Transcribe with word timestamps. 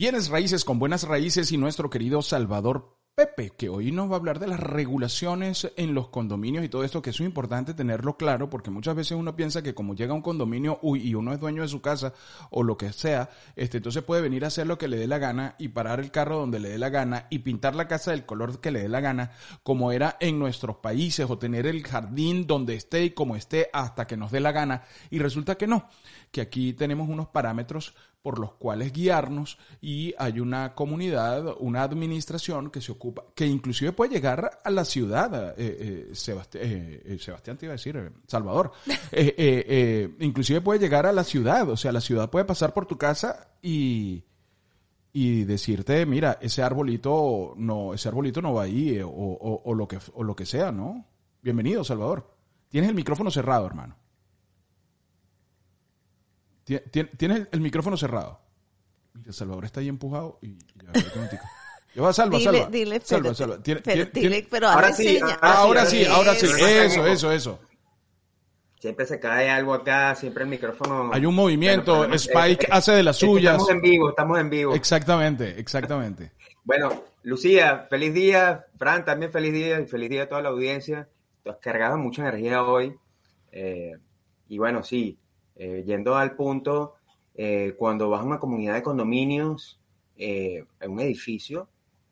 Bienes 0.00 0.30
raíces 0.30 0.64
con 0.64 0.78
buenas 0.78 1.02
raíces 1.02 1.52
y 1.52 1.58
nuestro 1.58 1.90
querido 1.90 2.22
Salvador 2.22 2.96
Pepe, 3.14 3.50
que 3.50 3.68
hoy 3.68 3.92
nos 3.92 4.08
va 4.08 4.14
a 4.14 4.18
hablar 4.18 4.38
de 4.38 4.46
las 4.46 4.58
regulaciones 4.58 5.70
en 5.76 5.92
los 5.92 6.08
condominios 6.08 6.64
y 6.64 6.70
todo 6.70 6.84
esto, 6.84 7.02
que 7.02 7.10
es 7.10 7.20
muy 7.20 7.26
importante 7.26 7.74
tenerlo 7.74 8.16
claro, 8.16 8.48
porque 8.48 8.70
muchas 8.70 8.96
veces 8.96 9.18
uno 9.18 9.36
piensa 9.36 9.62
que 9.62 9.74
como 9.74 9.94
llega 9.94 10.12
a 10.12 10.14
un 10.14 10.22
condominio 10.22 10.80
y 10.82 11.12
uno 11.12 11.34
es 11.34 11.38
dueño 11.38 11.60
de 11.60 11.68
su 11.68 11.82
casa 11.82 12.14
o 12.50 12.62
lo 12.62 12.78
que 12.78 12.94
sea, 12.94 13.28
este, 13.56 13.76
entonces 13.76 14.02
puede 14.02 14.22
venir 14.22 14.44
a 14.44 14.46
hacer 14.46 14.66
lo 14.66 14.78
que 14.78 14.88
le 14.88 14.96
dé 14.96 15.06
la 15.06 15.18
gana 15.18 15.54
y 15.58 15.68
parar 15.68 16.00
el 16.00 16.10
carro 16.10 16.38
donde 16.38 16.60
le 16.60 16.70
dé 16.70 16.78
la 16.78 16.88
gana 16.88 17.26
y 17.28 17.40
pintar 17.40 17.74
la 17.74 17.86
casa 17.86 18.12
del 18.12 18.24
color 18.24 18.58
que 18.62 18.70
le 18.70 18.80
dé 18.80 18.88
la 18.88 19.00
gana, 19.00 19.32
como 19.62 19.92
era 19.92 20.16
en 20.18 20.38
nuestros 20.38 20.76
países, 20.76 21.28
o 21.28 21.36
tener 21.36 21.66
el 21.66 21.86
jardín 21.86 22.46
donde 22.46 22.74
esté 22.74 23.04
y 23.04 23.10
como 23.10 23.36
esté 23.36 23.68
hasta 23.74 24.06
que 24.06 24.16
nos 24.16 24.30
dé 24.30 24.40
la 24.40 24.52
gana. 24.52 24.84
Y 25.10 25.18
resulta 25.18 25.56
que 25.56 25.66
no, 25.66 25.90
que 26.30 26.40
aquí 26.40 26.72
tenemos 26.72 27.06
unos 27.06 27.28
parámetros 27.28 27.94
por 28.22 28.38
los 28.38 28.52
cuales 28.52 28.92
guiarnos 28.92 29.58
y 29.80 30.14
hay 30.18 30.40
una 30.40 30.74
comunidad, 30.74 31.56
una 31.58 31.82
administración 31.82 32.70
que 32.70 32.80
se 32.80 32.92
ocupa, 32.92 33.24
que 33.34 33.46
inclusive 33.46 33.92
puede 33.92 34.14
llegar 34.14 34.58
a 34.62 34.70
la 34.70 34.84
ciudad, 34.84 35.54
eh, 35.58 36.10
eh, 36.12 37.02
eh, 37.04 37.18
Sebastián 37.18 37.56
te 37.56 37.66
iba 37.66 37.72
a 37.72 37.76
decir, 37.76 38.12
Salvador, 38.26 38.72
inclusive 40.20 40.60
puede 40.60 40.80
llegar 40.80 41.06
a 41.06 41.12
la 41.12 41.24
ciudad, 41.24 41.68
o 41.70 41.76
sea, 41.76 41.92
la 41.92 42.00
ciudad 42.00 42.28
puede 42.28 42.44
pasar 42.44 42.74
por 42.74 42.84
tu 42.84 42.98
casa 42.98 43.48
y, 43.62 44.22
y 45.12 45.44
decirte, 45.44 46.04
mira, 46.04 46.38
ese 46.42 46.62
arbolito 46.62 47.54
no, 47.56 47.94
ese 47.94 48.08
arbolito 48.08 48.42
no 48.42 48.52
va 48.52 48.64
ahí, 48.64 49.00
o, 49.00 49.08
o, 49.10 49.74
lo 49.74 49.88
que, 49.88 49.98
o 50.12 50.22
lo 50.22 50.36
que 50.36 50.44
sea, 50.44 50.70
¿no? 50.70 51.06
Bienvenido, 51.42 51.84
Salvador. 51.84 52.30
Tienes 52.68 52.90
el 52.90 52.96
micrófono 52.96 53.30
cerrado, 53.30 53.66
hermano. 53.66 53.96
Tienes 57.16 57.48
el 57.50 57.60
micrófono 57.60 57.96
cerrado. 57.96 58.40
Mira, 59.14 59.32
Salvador 59.32 59.64
está 59.64 59.80
ahí 59.80 59.88
empujado 59.88 60.38
y 60.42 60.56
Yo 61.94 62.02
va, 62.04 62.12
salva, 62.12 62.38
salva. 62.40 62.66
Dile, 62.66 63.00
salva, 63.00 63.34
salva. 63.34 63.58
pero 64.50 64.68
ahora, 64.68 64.92
sí, 64.92 65.18
ahora, 65.40 65.86
sí, 65.86 66.04
ahora 66.04 66.34
sí. 66.34 66.46
Eso, 66.46 67.06
eso, 67.06 67.32
eso. 67.32 67.60
Siempre 68.78 69.04
se 69.04 69.20
cae 69.20 69.50
algo 69.50 69.74
acá, 69.74 70.14
siempre 70.14 70.44
el 70.44 70.48
micrófono. 70.48 71.10
Hay 71.12 71.26
un 71.26 71.34
movimiento, 71.34 72.04
Spike 72.14 72.68
hace 72.70 72.92
de 72.92 73.02
las 73.02 73.16
suyas. 73.16 73.52
Estamos 73.52 73.70
en 73.70 73.80
vivo, 73.82 74.08
estamos 74.08 74.38
en 74.38 74.48
vivo. 74.48 74.74
Exactamente, 74.74 75.60
exactamente. 75.60 76.32
bueno, 76.64 77.04
Lucía, 77.22 77.86
feliz 77.90 78.14
día. 78.14 78.64
Fran, 78.78 79.04
también 79.04 79.30
feliz 79.32 79.52
día 79.52 79.80
y 79.80 79.86
feliz 79.86 80.08
día 80.08 80.22
a 80.22 80.28
toda 80.28 80.40
la 80.40 80.48
audiencia. 80.48 81.08
Tú 81.42 81.50
has 81.50 81.58
cargado 81.58 81.98
mucha 81.98 82.22
energía 82.22 82.64
hoy. 82.64 82.96
Eh, 83.52 83.92
y 84.48 84.56
bueno, 84.56 84.82
sí, 84.82 85.18
eh, 85.56 85.82
yendo 85.86 86.16
al 86.16 86.34
punto, 86.34 86.94
eh, 87.34 87.74
cuando 87.76 88.08
vas 88.08 88.20
a 88.20 88.24
una 88.24 88.38
comunidad 88.38 88.74
de 88.74 88.82
condominios, 88.82 89.78
eh, 90.16 90.64
en 90.80 90.90
un 90.90 91.00
edificio, 91.00 91.68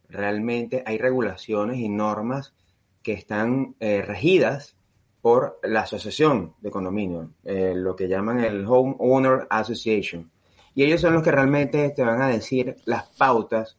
realmente 0.09 0.83
hay 0.87 0.99
regulaciones 0.99 1.79
y 1.79 1.89
normas 1.89 2.55
que 3.03 3.13
están 3.13 3.75
regidas 3.79 4.77
por 5.23 5.61
la 5.63 5.83
asociación 5.83 6.55
de 6.61 6.71
condominios, 6.71 7.29
lo 7.45 7.97
que 7.97 8.09
llaman 8.09 8.41
el 8.41 8.67
Home 8.67 8.97
Owner 8.99 9.47
Association. 9.49 10.31
Y 10.75 10.85
ellos 10.85 11.01
son 11.01 11.15
los 11.15 11.23
que 11.23 11.31
realmente 11.31 11.91
te 11.91 12.03
van 12.03 12.21
a 12.21 12.29
decir 12.29 12.77
las 12.85 13.09
pautas 13.17 13.79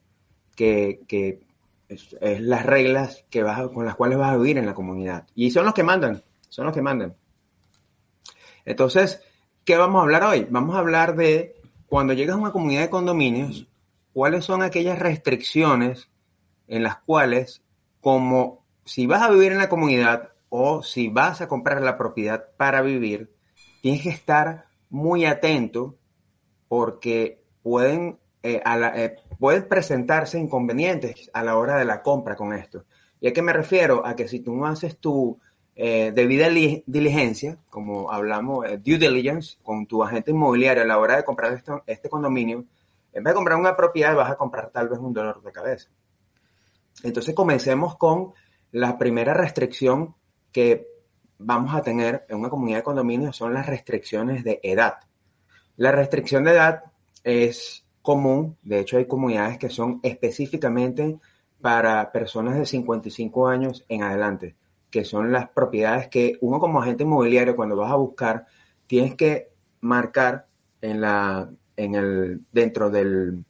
que 0.55 0.99
es, 1.89 2.15
las 2.21 2.65
reglas 2.65 3.25
que 3.29 3.43
vas 3.43 3.67
con 3.69 3.85
las 3.85 3.95
cuales 3.95 4.17
vas 4.17 4.33
a 4.33 4.37
vivir 4.37 4.57
en 4.57 4.65
la 4.65 4.73
comunidad. 4.73 5.27
Y 5.35 5.51
son 5.51 5.65
los 5.65 5.73
que 5.73 5.83
mandan, 5.83 6.23
son 6.47 6.65
los 6.65 6.73
que 6.73 6.81
mandan. 6.81 7.15
Entonces, 8.65 9.21
¿Qué 9.69 9.77
vamos 9.77 9.99
a 9.99 10.01
hablar 10.01 10.23
hoy? 10.23 10.47
Vamos 10.49 10.75
a 10.75 10.79
hablar 10.79 11.15
de 11.15 11.55
cuando 11.85 12.13
llegas 12.13 12.35
a 12.35 12.39
una 12.39 12.51
comunidad 12.51 12.81
de 12.81 12.89
condominios, 12.89 13.67
cuáles 14.13 14.43
son 14.43 14.63
aquellas 14.63 14.97
restricciones 14.97 16.09
en 16.67 16.81
las 16.81 16.97
cuales, 16.97 17.61
como 18.01 18.65
si 18.83 19.05
vas 19.05 19.21
a 19.21 19.29
vivir 19.29 19.51
en 19.51 19.59
la 19.59 19.69
comunidad 19.69 20.29
o 20.49 20.81
si 20.81 21.09
vas 21.09 21.41
a 21.41 21.47
comprar 21.47 21.83
la 21.83 21.99
propiedad 21.99 22.45
para 22.57 22.81
vivir, 22.81 23.31
tienes 23.83 24.01
que 24.01 24.09
estar 24.09 24.65
muy 24.89 25.25
atento 25.25 25.99
porque 26.67 27.43
pueden, 27.61 28.17
eh, 28.41 28.63
eh, 28.65 29.17
pueden 29.37 29.67
presentarse 29.67 30.39
inconvenientes 30.39 31.29
a 31.31 31.43
la 31.43 31.55
hora 31.57 31.77
de 31.77 31.85
la 31.85 32.01
compra 32.01 32.35
con 32.35 32.53
esto. 32.53 32.85
¿Y 33.21 33.27
a 33.27 33.33
qué 33.33 33.43
me 33.43 33.53
refiero? 33.53 34.03
A 34.03 34.15
que 34.15 34.27
si 34.27 34.39
tú 34.39 34.55
no 34.55 34.65
haces 34.65 34.97
tu 34.97 35.39
eh, 35.81 36.11
debida 36.13 36.49
diligencia, 36.49 37.57
como 37.69 38.11
hablamos, 38.11 38.65
eh, 38.65 38.77
due 38.83 38.97
diligence, 38.97 39.57
con 39.63 39.85
tu 39.85 40.03
agente 40.03 40.31
inmobiliario 40.31 40.83
a 40.83 40.85
la 40.85 40.97
hora 40.97 41.15
de 41.15 41.23
comprar 41.23 41.53
esto, 41.53 41.83
este 41.87 42.09
condominio, 42.09 42.65
en 43.13 43.23
vez 43.23 43.31
de 43.31 43.35
comprar 43.35 43.57
una 43.57 43.77
propiedad 43.77 44.13
vas 44.13 44.29
a 44.29 44.35
comprar 44.35 44.71
tal 44.71 44.89
vez 44.89 44.99
un 44.99 45.13
dolor 45.13 45.41
de 45.41 45.53
cabeza. 45.53 45.87
Entonces 47.01 47.33
comencemos 47.33 47.95
con 47.95 48.33
la 48.73 48.97
primera 48.97 49.33
restricción 49.33 50.15
que 50.51 50.85
vamos 51.37 51.73
a 51.73 51.81
tener 51.81 52.25
en 52.27 52.39
una 52.39 52.49
comunidad 52.49 52.79
de 52.79 52.83
condominios 52.83 53.37
son 53.37 53.53
las 53.53 53.65
restricciones 53.65 54.43
de 54.43 54.59
edad. 54.61 54.95
La 55.77 55.93
restricción 55.93 56.43
de 56.43 56.51
edad 56.51 56.83
es 57.23 57.85
común, 58.01 58.57
de 58.63 58.81
hecho 58.81 58.97
hay 58.97 59.05
comunidades 59.05 59.57
que 59.57 59.69
son 59.69 60.01
específicamente 60.03 61.19
para 61.61 62.11
personas 62.11 62.57
de 62.57 62.65
55 62.65 63.47
años 63.47 63.85
en 63.87 64.03
adelante 64.03 64.58
que 64.89 65.05
son 65.05 65.31
las 65.31 65.49
propiedades 65.49 66.07
que 66.07 66.37
uno 66.41 66.59
como 66.59 66.81
agente 66.81 67.03
inmobiliario 67.03 67.55
cuando 67.55 67.75
vas 67.75 67.91
a 67.91 67.95
buscar 67.95 68.45
tienes 68.87 69.15
que 69.15 69.49
marcar 69.81 70.47
en 70.81 71.01
la 71.01 71.49
en 71.75 71.95
el 71.95 72.41
dentro 72.51 72.89
del, 72.89 73.45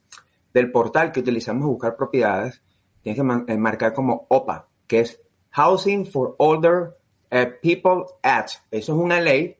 portal 0.74 1.12
que 1.12 1.22
utilizamos 1.22 1.62
para 1.62 1.72
buscar 1.72 1.96
propiedades 1.96 2.62
tienes 3.02 3.22
que 3.22 3.54
eh, 3.54 3.58
marcar 3.58 3.94
como 3.94 4.26
OPA 4.30 4.68
que 4.88 5.00
es 5.02 5.22
Housing 5.52 6.06
for 6.06 6.36
Older 6.38 6.98
eh, 7.32 7.48
People 7.62 8.06
Act 8.22 8.56
eso 8.72 8.94
es 8.94 9.00
una 9.00 9.22
ley 9.22 9.56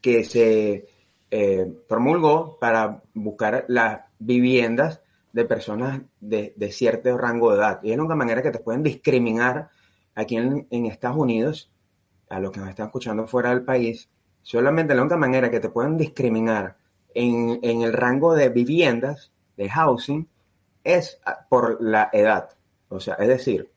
que 0.00 0.24
se 0.24 0.86
eh, 1.30 1.70
promulgó 1.86 2.58
para 2.58 3.02
buscar 3.12 3.66
las 3.68 4.00
viviendas 4.18 5.02
de 5.32 5.44
personas 5.44 6.00
de, 6.20 6.54
de 6.56 6.72
cierto 6.72 7.16
rango 7.18 7.50
de 7.50 7.58
edad. 7.58 7.80
Y 7.82 7.92
es 7.92 7.98
una 7.98 8.14
manera 8.14 8.42
que 8.42 8.50
te 8.50 8.60
pueden 8.60 8.82
discriminar 8.82 9.68
aquí 10.18 10.36
en, 10.36 10.86
Estados 10.86 11.16
Unidos, 11.16 11.70
a 12.28 12.40
los 12.40 12.50
que 12.50 12.58
nos 12.58 12.68
están 12.68 12.86
escuchando 12.86 13.26
fuera 13.28 13.50
del 13.50 13.62
país, 13.62 14.10
solamente 14.42 14.94
la 14.94 15.02
única 15.02 15.16
manera 15.16 15.48
que 15.48 15.60
te 15.60 15.68
pueden 15.68 15.96
discriminar 15.96 16.76
en, 17.14 17.60
el 17.62 17.92
rango 17.92 18.34
de 18.34 18.48
viviendas, 18.48 19.30
de 19.56 19.68
housing, 19.70 20.28
es 20.82 21.20
por 21.48 21.80
la 21.80 22.10
edad. 22.12 22.48
O 22.88 22.98
sea, 22.98 23.14
es 23.14 23.28
decir, 23.28 23.70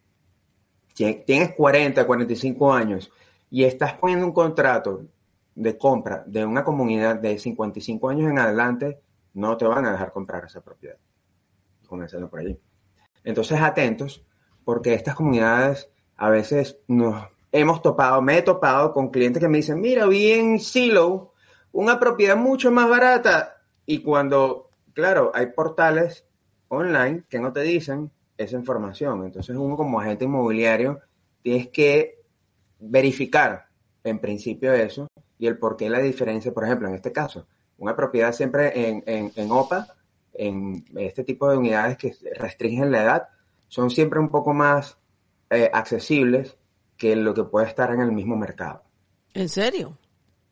si 0.95 1.13
tienes 1.27 1.53
40, 1.53 2.07
45 2.07 2.73
años 2.73 3.11
y 3.51 3.63
estás 3.63 3.93
poniendo 3.93 4.25
un 4.25 4.33
contrato 4.33 5.05
de 5.53 5.77
compra 5.77 6.23
de 6.25 6.43
una 6.43 6.63
comunidad 6.63 7.17
de 7.17 7.37
55 7.37 8.09
años 8.09 8.31
en 8.31 8.39
adelante, 8.39 8.99
no 9.35 9.57
te 9.57 9.65
van 9.65 9.85
a 9.85 9.91
dejar 9.91 10.11
comprar 10.11 10.45
esa 10.45 10.61
propiedad. 10.61 10.97
Comenzando 11.85 12.29
por 12.31 12.39
allí. 12.39 12.59
Entonces, 13.23 13.61
atentos, 13.61 14.25
porque 14.63 14.95
estas 14.95 15.13
comunidades 15.13 15.90
a 16.21 16.29
veces 16.29 16.77
nos 16.87 17.29
hemos 17.51 17.81
topado, 17.81 18.21
me 18.21 18.37
he 18.37 18.41
topado 18.43 18.93
con 18.93 19.09
clientes 19.09 19.41
que 19.41 19.49
me 19.49 19.57
dicen, 19.57 19.81
mira, 19.81 20.05
vi 20.05 20.33
en 20.33 20.59
Silo 20.59 21.33
una 21.71 21.99
propiedad 21.99 22.37
mucho 22.37 22.71
más 22.71 22.87
barata. 22.87 23.63
Y 23.87 24.03
cuando, 24.03 24.69
claro, 24.93 25.31
hay 25.33 25.47
portales 25.47 26.27
online 26.67 27.23
que 27.27 27.39
no 27.39 27.51
te 27.51 27.61
dicen 27.61 28.11
esa 28.37 28.55
información. 28.55 29.25
Entonces 29.25 29.55
uno 29.57 29.75
como 29.75 29.99
agente 29.99 30.25
inmobiliario 30.25 30.99
tienes 31.41 31.69
que 31.69 32.21
verificar 32.79 33.65
en 34.03 34.19
principio 34.19 34.73
eso 34.73 35.07
y 35.39 35.47
el 35.47 35.57
por 35.57 35.75
qué 35.75 35.89
la 35.89 35.97
diferencia, 35.97 36.53
por 36.53 36.65
ejemplo, 36.65 36.87
en 36.87 36.93
este 36.93 37.11
caso, 37.11 37.47
una 37.79 37.95
propiedad 37.95 38.31
siempre 38.31 38.89
en, 38.89 39.03
en, 39.07 39.31
en 39.35 39.51
OPA, 39.51 39.87
en 40.35 40.85
este 40.97 41.23
tipo 41.23 41.49
de 41.49 41.57
unidades 41.57 41.97
que 41.97 42.15
restringen 42.37 42.91
la 42.91 43.01
edad, 43.01 43.27
son 43.69 43.89
siempre 43.89 44.19
un 44.19 44.29
poco 44.29 44.53
más 44.53 45.00
eh, 45.51 45.69
accesibles 45.71 46.57
que 46.97 47.15
lo 47.15 47.33
que 47.33 47.43
puede 47.43 47.67
estar 47.67 47.91
en 47.91 48.01
el 48.01 48.11
mismo 48.11 48.35
mercado. 48.35 48.83
¿En 49.33 49.49
serio? 49.49 49.97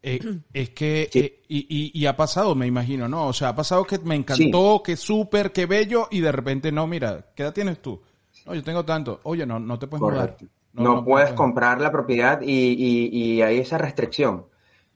Eh, 0.01 0.19
es 0.53 0.69
que, 0.71 1.09
eh, 1.13 1.41
y, 1.47 1.91
y, 1.93 2.05
ha 2.05 2.15
pasado, 2.15 2.55
me 2.55 2.67
imagino, 2.67 3.07
¿no? 3.07 3.27
O 3.27 3.33
sea, 3.33 3.49
ha 3.49 3.55
pasado 3.55 3.85
que 3.85 3.99
me 3.99 4.15
encantó, 4.15 4.81
que 4.83 4.95
súper, 4.95 5.51
que 5.51 5.65
bello, 5.65 6.07
y 6.11 6.21
de 6.21 6.31
repente, 6.31 6.71
no, 6.71 6.87
mira, 6.87 7.27
¿qué 7.35 7.43
edad 7.43 7.53
tienes 7.53 7.81
tú? 7.81 8.01
No, 8.45 8.55
yo 8.55 8.63
tengo 8.63 8.85
tanto. 8.85 9.19
Oye, 9.23 9.45
no, 9.45 9.59
no 9.59 9.77
te 9.77 9.87
puedes 9.87 10.01
mudar. 10.01 10.37
No, 10.73 11.03
puedes 11.03 11.33
comprar 11.33 11.81
la 11.81 11.91
propiedad 11.91 12.41
y, 12.41 13.09
y, 13.11 13.41
hay 13.41 13.59
esa 13.59 13.77
restricción. 13.77 14.45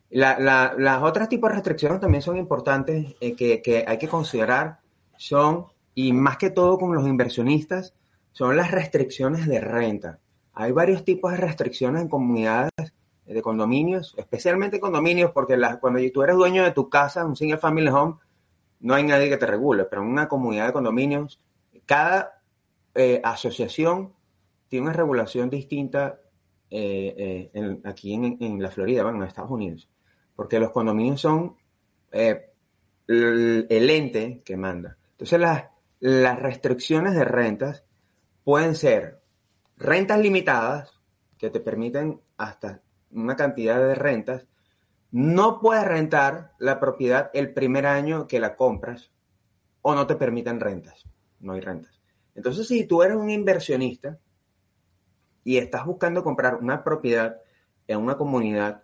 La, 0.09 0.37
la, 0.39 0.75
las 0.77 1.01
otras 1.01 1.27
tipos 1.27 1.49
de 1.49 1.55
restricciones 1.55 1.99
también 1.99 2.21
son 2.21 2.37
importantes 2.37 3.15
eh, 3.19 3.35
que, 3.35 3.61
que 3.61 3.83
hay 3.87 3.97
que 3.97 4.07
considerar, 4.07 4.79
son, 5.17 5.65
y 5.95 6.13
más 6.13 6.37
que 6.37 6.51
todo 6.51 6.77
con 6.77 6.93
los 6.93 7.07
inversionistas, 7.07 7.93
son 8.33 8.57
las 8.57 8.71
restricciones 8.71 9.47
de 9.47 9.61
renta. 9.61 10.19
Hay 10.53 10.71
varios 10.71 11.05
tipos 11.05 11.31
de 11.31 11.37
restricciones 11.37 12.01
en 12.01 12.09
comunidades 12.09 12.71
de 13.25 13.41
condominios, 13.41 14.13
especialmente 14.17 14.79
condominios, 14.79 15.31
porque 15.31 15.57
cuando 15.79 15.99
tú 16.11 16.23
eres 16.23 16.35
dueño 16.35 16.63
de 16.63 16.71
tu 16.71 16.89
casa, 16.89 17.25
un 17.25 17.35
single 17.35 17.57
family 17.57 17.87
home, 17.87 18.15
no 18.81 18.95
hay 18.95 19.03
nadie 19.03 19.29
que 19.29 19.37
te 19.37 19.45
regule, 19.45 19.85
pero 19.85 20.01
en 20.01 20.09
una 20.09 20.27
comunidad 20.27 20.67
de 20.67 20.73
condominios, 20.73 21.39
cada 21.85 22.41
eh, 22.93 23.21
asociación 23.23 24.13
tiene 24.67 24.87
una 24.87 24.93
regulación 24.93 25.49
distinta 25.49 26.19
eh, 26.69 27.49
eh, 27.53 27.79
aquí 27.85 28.13
en, 28.13 28.61
la 28.61 28.71
Florida, 28.71 29.03
bueno, 29.03 29.19
en 29.19 29.27
Estados 29.27 29.51
Unidos, 29.51 29.87
porque 30.35 30.59
los 30.59 30.71
condominios 30.71 31.21
son 31.21 31.55
el, 32.11 32.49
ente 33.07 34.41
que 34.43 34.57
manda. 34.57 34.97
Entonces 35.11 35.39
las, 35.39 35.65
las 35.99 36.39
restricciones 36.39 37.15
de 37.15 37.25
rentas 37.25 37.83
pueden 38.43 38.75
ser 38.75 39.21
rentas 39.77 40.19
limitadas, 40.19 40.99
que 41.37 41.49
te 41.49 41.59
permiten 41.59 42.21
hasta 42.37 42.81
una 43.11 43.35
cantidad 43.35 43.77
de 43.79 43.95
rentas, 43.95 44.47
no 45.11 45.59
puedes 45.59 45.85
rentar 45.85 46.53
la 46.57 46.79
propiedad 46.79 47.29
el 47.33 47.53
primer 47.53 47.85
año 47.85 48.27
que 48.27 48.39
la 48.39 48.55
compras 48.55 49.11
o 49.81 49.93
no 49.93 50.07
te 50.07 50.15
permiten 50.15 50.59
rentas. 50.59 51.03
No 51.39 51.53
hay 51.53 51.61
rentas. 51.61 52.01
Entonces, 52.35 52.67
si 52.67 52.85
tú 52.85 53.03
eres 53.03 53.17
un 53.17 53.29
inversionista 53.29 54.17
y 55.43 55.57
estás 55.57 55.85
buscando 55.85 56.23
comprar 56.23 56.55
una 56.55 56.83
propiedad 56.83 57.37
en 57.87 57.99
una 57.99 58.17
comunidad 58.17 58.83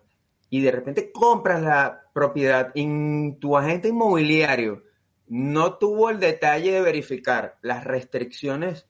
y 0.50 0.60
de 0.60 0.70
repente 0.70 1.10
compras 1.10 1.62
la 1.62 2.02
propiedad 2.12 2.70
y 2.74 3.32
tu 3.36 3.56
agente 3.56 3.88
inmobiliario 3.88 4.84
no 5.26 5.78
tuvo 5.78 6.10
el 6.10 6.20
detalle 6.20 6.72
de 6.72 6.82
verificar 6.82 7.58
las 7.62 7.84
restricciones 7.84 8.89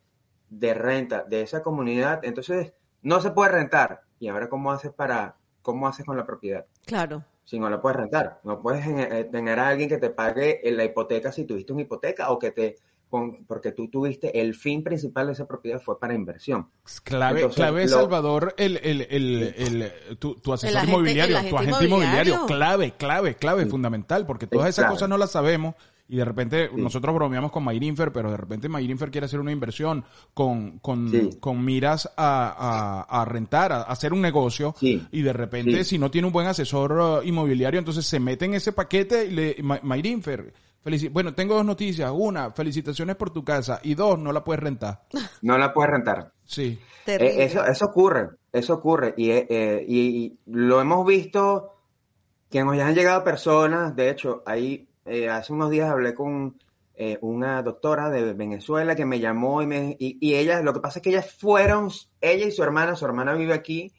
de 0.51 0.75
renta 0.75 1.25
de 1.25 1.43
esa 1.43 1.63
comunidad, 1.63 2.21
entonces 2.25 2.75
no 3.03 3.21
se 3.21 3.31
puede 3.31 3.53
rentar. 3.53 4.03
¿Y 4.19 4.29
ahora 4.29 4.51
cómo 4.51 4.71
haces 4.71 4.93
para, 4.93 5.37
cómo 5.63 5.89
haces 5.89 6.05
con 6.05 6.17
la 6.17 6.27
propiedad? 6.27 6.67
Claro. 6.85 7.25
Si 7.45 7.59
no 7.59 7.71
la 7.71 7.81
puedes 7.81 7.97
rentar, 7.97 8.41
no 8.45 8.61
puedes 8.61 8.87
eh, 8.87 9.25
tener 9.33 9.59
a 9.59 9.69
alguien 9.69 9.89
que 9.89 9.99
te 9.99 10.11
pague 10.11 10.61
la 10.65 10.85
hipoteca 10.85 11.33
si 11.33 11.45
tuviste 11.45 11.73
una 11.73 11.83
hipoteca 11.83 12.31
o 12.31 12.39
que 12.39 12.51
te 12.51 12.77
porque 13.49 13.73
tú 13.73 13.89
tuviste 13.89 14.41
el 14.41 14.55
fin 14.55 14.85
principal 14.85 15.27
de 15.27 15.33
esa 15.33 15.47
propiedad 15.47 15.81
fue 15.81 15.99
para 15.99 16.15
inversión. 16.15 16.71
Clave, 17.03 17.49
clave 17.49 17.89
Salvador, 17.89 18.55
el, 18.57 18.77
el, 18.77 19.03
el, 19.11 19.93
tu, 20.19 20.37
asesor 20.53 20.85
inmobiliario, 20.85 21.41
tu 21.49 21.59
agente 21.59 21.87
inmobiliario. 21.87 22.47
clave, 22.47 22.93
clave, 22.93 23.35
clave, 23.35 23.67
fundamental, 23.67 24.27
porque 24.27 24.47
todas 24.47 24.69
esas 24.69 24.89
cosas 24.89 25.09
no 25.09 25.19
las 25.19 25.33
sabemos 25.33 25.75
y 26.11 26.17
de 26.17 26.25
repente 26.25 26.71
nosotros 26.75 27.15
bromeamos 27.15 27.53
con 27.53 27.63
Mayrinfer, 27.63 28.13
pero 28.13 28.33
de 28.33 28.37
repente 28.37 28.69
Mayrinfer 28.69 29.13
quiere 29.13 29.27
hacer 29.27 29.39
una 29.39 29.53
inversión 29.53 30.05
con, 30.35 30.81
con, 30.81 31.31
con 31.39 31.65
miras 31.65 32.11
a, 32.17 33.07
a, 33.09 33.25
rentar, 33.25 33.71
a, 33.71 33.83
hacer 33.83 34.13
un 34.13 34.21
negocio 34.21 34.75
y 34.81 35.23
de 35.23 35.33
repente 35.33 35.85
si 35.85 35.99
no 35.99 36.11
tiene 36.11 36.27
un 36.27 36.33
buen 36.33 36.49
asesor 36.49 36.93
uh, 36.93 37.23
inmobiliario, 37.23 37.79
entonces 37.79 38.05
se 38.05 38.19
mete 38.19 38.45
en 38.45 38.55
ese 38.55 38.73
paquete 38.73 39.27
y 39.27 39.31
le, 39.31 39.57
Mayrinfer, 39.63 40.53
bueno, 41.13 41.35
tengo 41.35 41.55
dos 41.55 41.65
noticias. 41.65 42.11
Una, 42.13 42.51
felicitaciones 42.51 43.15
por 43.17 43.31
tu 43.31 43.45
casa. 43.45 43.81
Y 43.83 43.95
dos, 43.95 44.19
no 44.19 44.33
la 44.33 44.43
puedes 44.43 44.63
rentar. 44.63 45.03
No 45.43 45.57
la 45.59 45.73
puedes 45.73 45.91
rentar. 45.91 46.33
Sí. 46.45 46.79
Eh, 47.07 47.45
eso, 47.45 47.65
eso 47.65 47.87
ocurre, 47.87 48.31
eso 48.53 48.75
ocurre. 48.75 49.15
Y, 49.17 49.31
eh, 49.31 49.85
y, 49.87 50.39
lo 50.47 50.81
hemos 50.81 51.07
visto 51.07 51.77
que 52.51 52.65
nos 52.65 52.77
ya 52.77 52.89
han 52.89 52.95
llegado 52.95 53.23
personas. 53.23 53.95
De 53.95 54.11
hecho, 54.11 54.43
ahí 54.45 54.90
eh, 55.11 55.29
hace 55.29 55.53
unos 55.53 55.71
días 55.71 55.91
hablé 55.91 56.15
con 56.15 56.57
eh, 56.95 57.19
una 57.21 57.63
doctora 57.65 58.11
de 58.11 58.33
Venezuela 58.33 58.95
que 58.95 59.05
me 59.05 59.19
llamó 59.19 59.61
y, 59.61 59.67
me, 59.67 59.97
y, 59.99 60.35
ella, 60.37 60.63
lo 60.63 60.73
que 60.73 60.79
pasa 60.79 61.01
es 61.01 61.03
que 61.03 61.11
ellas 61.11 61.35
fueron, 61.37 61.91
ella 62.21 62.47
y 62.47 62.53
su 62.53 62.63
hermana, 62.63 62.95
su 62.95 63.07
hermana 63.07 63.35
vive 63.35 63.53
aquí, 63.53 63.93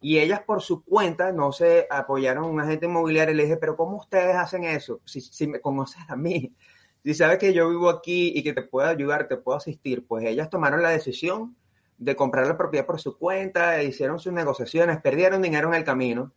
y 0.00 0.20
ellas 0.20 0.42
por 0.46 0.62
su 0.62 0.84
cuenta 0.84 1.32
no 1.32 1.50
se 1.50 1.88
apoyaron 1.90 2.44
a 2.44 2.46
un 2.46 2.60
agente 2.60 2.86
inmobiliario 2.86 3.34
y 3.34 3.38
le 3.38 3.42
dije, 3.42 3.56
pero 3.56 3.76
¿cómo 3.76 3.96
ustedes 3.96 4.36
hacen 4.36 4.62
eso? 4.62 5.00
Si, 5.04 5.20
si 5.20 5.48
me 5.48 5.60
conoces 5.60 6.02
a 6.08 6.14
mí, 6.14 6.54
si 7.02 7.14
sabes 7.14 7.38
que 7.38 7.52
yo 7.52 7.68
vivo 7.68 7.90
aquí 7.90 8.32
y 8.32 8.44
que 8.44 8.52
te 8.52 8.62
puedo 8.62 8.86
ayudar, 8.88 9.26
te 9.26 9.38
puedo 9.38 9.58
asistir, 9.58 10.06
pues 10.06 10.24
ellas 10.24 10.48
tomaron 10.48 10.80
la 10.80 10.90
decisión 10.90 11.56
de 11.98 12.14
comprar 12.14 12.46
la 12.46 12.56
propiedad 12.56 12.86
por 12.86 13.00
su 13.00 13.18
cuenta, 13.18 13.82
hicieron 13.82 14.20
sus 14.20 14.32
negociaciones, 14.32 15.00
perdieron 15.00 15.42
dinero 15.42 15.66
en 15.68 15.74
el 15.74 15.84
camino 15.84 16.32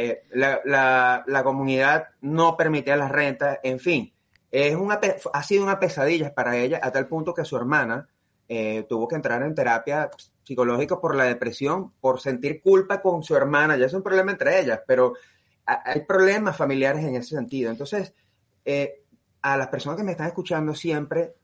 eh, 0.00 0.22
la, 0.30 1.24
la, 1.26 1.42
comunidad 1.42 2.10
no 2.20 2.56
permitía 2.56 2.96
las 2.96 3.10
rentas, 3.10 3.58
en 3.64 3.80
fin, 3.80 4.12
es 4.48 4.76
una, 4.76 5.00
ha 5.32 5.42
sido 5.42 5.64
una 5.64 5.80
pesadilla 5.80 6.32
para 6.32 6.56
ella 6.56 6.78
a 6.80 6.92
tal 6.92 7.08
punto 7.08 7.34
que 7.34 7.44
su 7.44 7.56
hermana 7.56 8.08
eh, 8.48 8.86
tuvo 8.88 9.08
que 9.08 9.16
entrar 9.16 9.42
en 9.42 9.56
terapia 9.56 10.08
psicológica 10.44 11.00
por 11.00 11.16
la 11.16 11.24
depresión, 11.24 11.94
por 12.00 12.20
sentir 12.20 12.62
culpa 12.62 13.02
con 13.02 13.24
su 13.24 13.34
hermana, 13.34 13.76
ya 13.76 13.86
es 13.86 13.92
un 13.92 14.04
problema 14.04 14.30
entre 14.30 14.60
ellas, 14.60 14.80
pero 14.86 15.14
hay 15.66 16.02
problemas 16.02 16.56
familiares 16.56 17.04
en 17.04 17.16
ese 17.16 17.34
sentido. 17.34 17.68
Entonces, 17.68 18.14
eh, 18.64 19.02
a 19.42 19.56
las 19.56 19.66
personas 19.66 19.98
que 19.98 20.04
me 20.04 20.12
están 20.12 20.28
escuchando 20.28 20.76
siempre, 20.76 21.34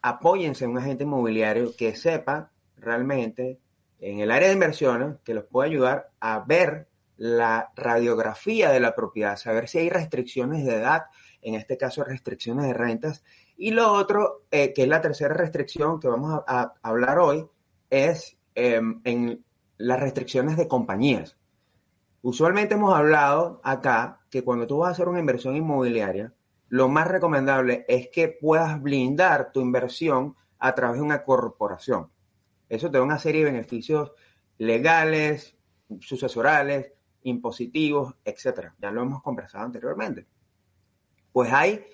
apóyense 0.00 0.64
en 0.64 0.70
un 0.70 0.78
agente 0.78 1.04
inmobiliario 1.04 1.76
que 1.76 1.94
sepa 1.94 2.52
realmente 2.78 3.60
en 4.00 4.20
el 4.20 4.30
área 4.30 4.48
de 4.48 4.54
inversiones, 4.54 5.16
que 5.24 5.34
los 5.34 5.44
pueda 5.44 5.68
ayudar 5.68 6.10
a 6.20 6.38
ver 6.40 6.88
la 7.18 7.72
radiografía 7.74 8.70
de 8.70 8.80
la 8.80 8.94
propiedad, 8.94 9.36
saber 9.36 9.68
si 9.68 9.78
hay 9.78 9.90
restricciones 9.90 10.64
de 10.64 10.76
edad, 10.76 11.06
en 11.42 11.56
este 11.56 11.76
caso 11.76 12.04
restricciones 12.04 12.66
de 12.66 12.74
rentas. 12.74 13.24
Y 13.56 13.72
lo 13.72 13.92
otro, 13.92 14.44
eh, 14.52 14.72
que 14.72 14.84
es 14.84 14.88
la 14.88 15.00
tercera 15.00 15.34
restricción 15.34 15.98
que 15.98 16.08
vamos 16.08 16.42
a, 16.46 16.74
hablar 16.80 17.18
hoy, 17.18 17.44
es 17.90 18.38
em, 18.54 19.00
en 19.04 19.44
las 19.78 19.98
restricciones 19.98 20.56
de 20.56 20.68
compañías. 20.68 21.36
Usualmente 22.22 22.74
hemos 22.74 22.94
hablado 22.96 23.60
acá 23.64 24.20
que 24.30 24.44
cuando 24.44 24.66
tú 24.66 24.78
vas 24.78 24.88
a 24.88 24.92
hacer 24.92 25.08
una 25.08 25.20
inversión 25.20 25.56
inmobiliaria, 25.56 26.32
lo 26.68 26.88
más 26.88 27.08
recomendable 27.08 27.84
es 27.88 28.08
que 28.08 28.28
puedas 28.28 28.80
blindar 28.80 29.50
tu 29.52 29.60
inversión 29.60 30.36
a 30.58 30.74
través 30.74 30.98
de 30.98 31.02
una 31.02 31.24
corporación. 31.24 32.10
Eso 32.68 32.90
te 32.90 32.98
da 32.98 33.04
una 33.04 33.18
serie 33.18 33.44
de 33.44 33.50
beneficios 33.50 34.12
legales, 34.58 35.56
sucesorales, 36.00 36.92
impositivos, 37.22 38.14
etcétera. 38.24 38.74
Ya 38.80 38.90
lo 38.90 39.02
hemos 39.02 39.22
conversado 39.22 39.64
anteriormente. 39.64 40.26
Pues 41.32 41.52
hay 41.52 41.84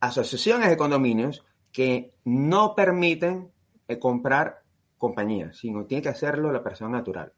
asociaciones 0.00 0.68
de 0.68 0.76
condominios 0.76 1.44
que 1.72 2.14
no 2.24 2.74
permiten 2.74 3.50
eh, 3.88 3.98
comprar 3.98 4.62
compañías, 4.98 5.56
sino 5.56 5.84
tiene 5.86 6.02
que 6.02 6.08
hacerlo 6.08 6.52
la 6.52 6.62
persona 6.62 6.98
natural. 6.98 7.32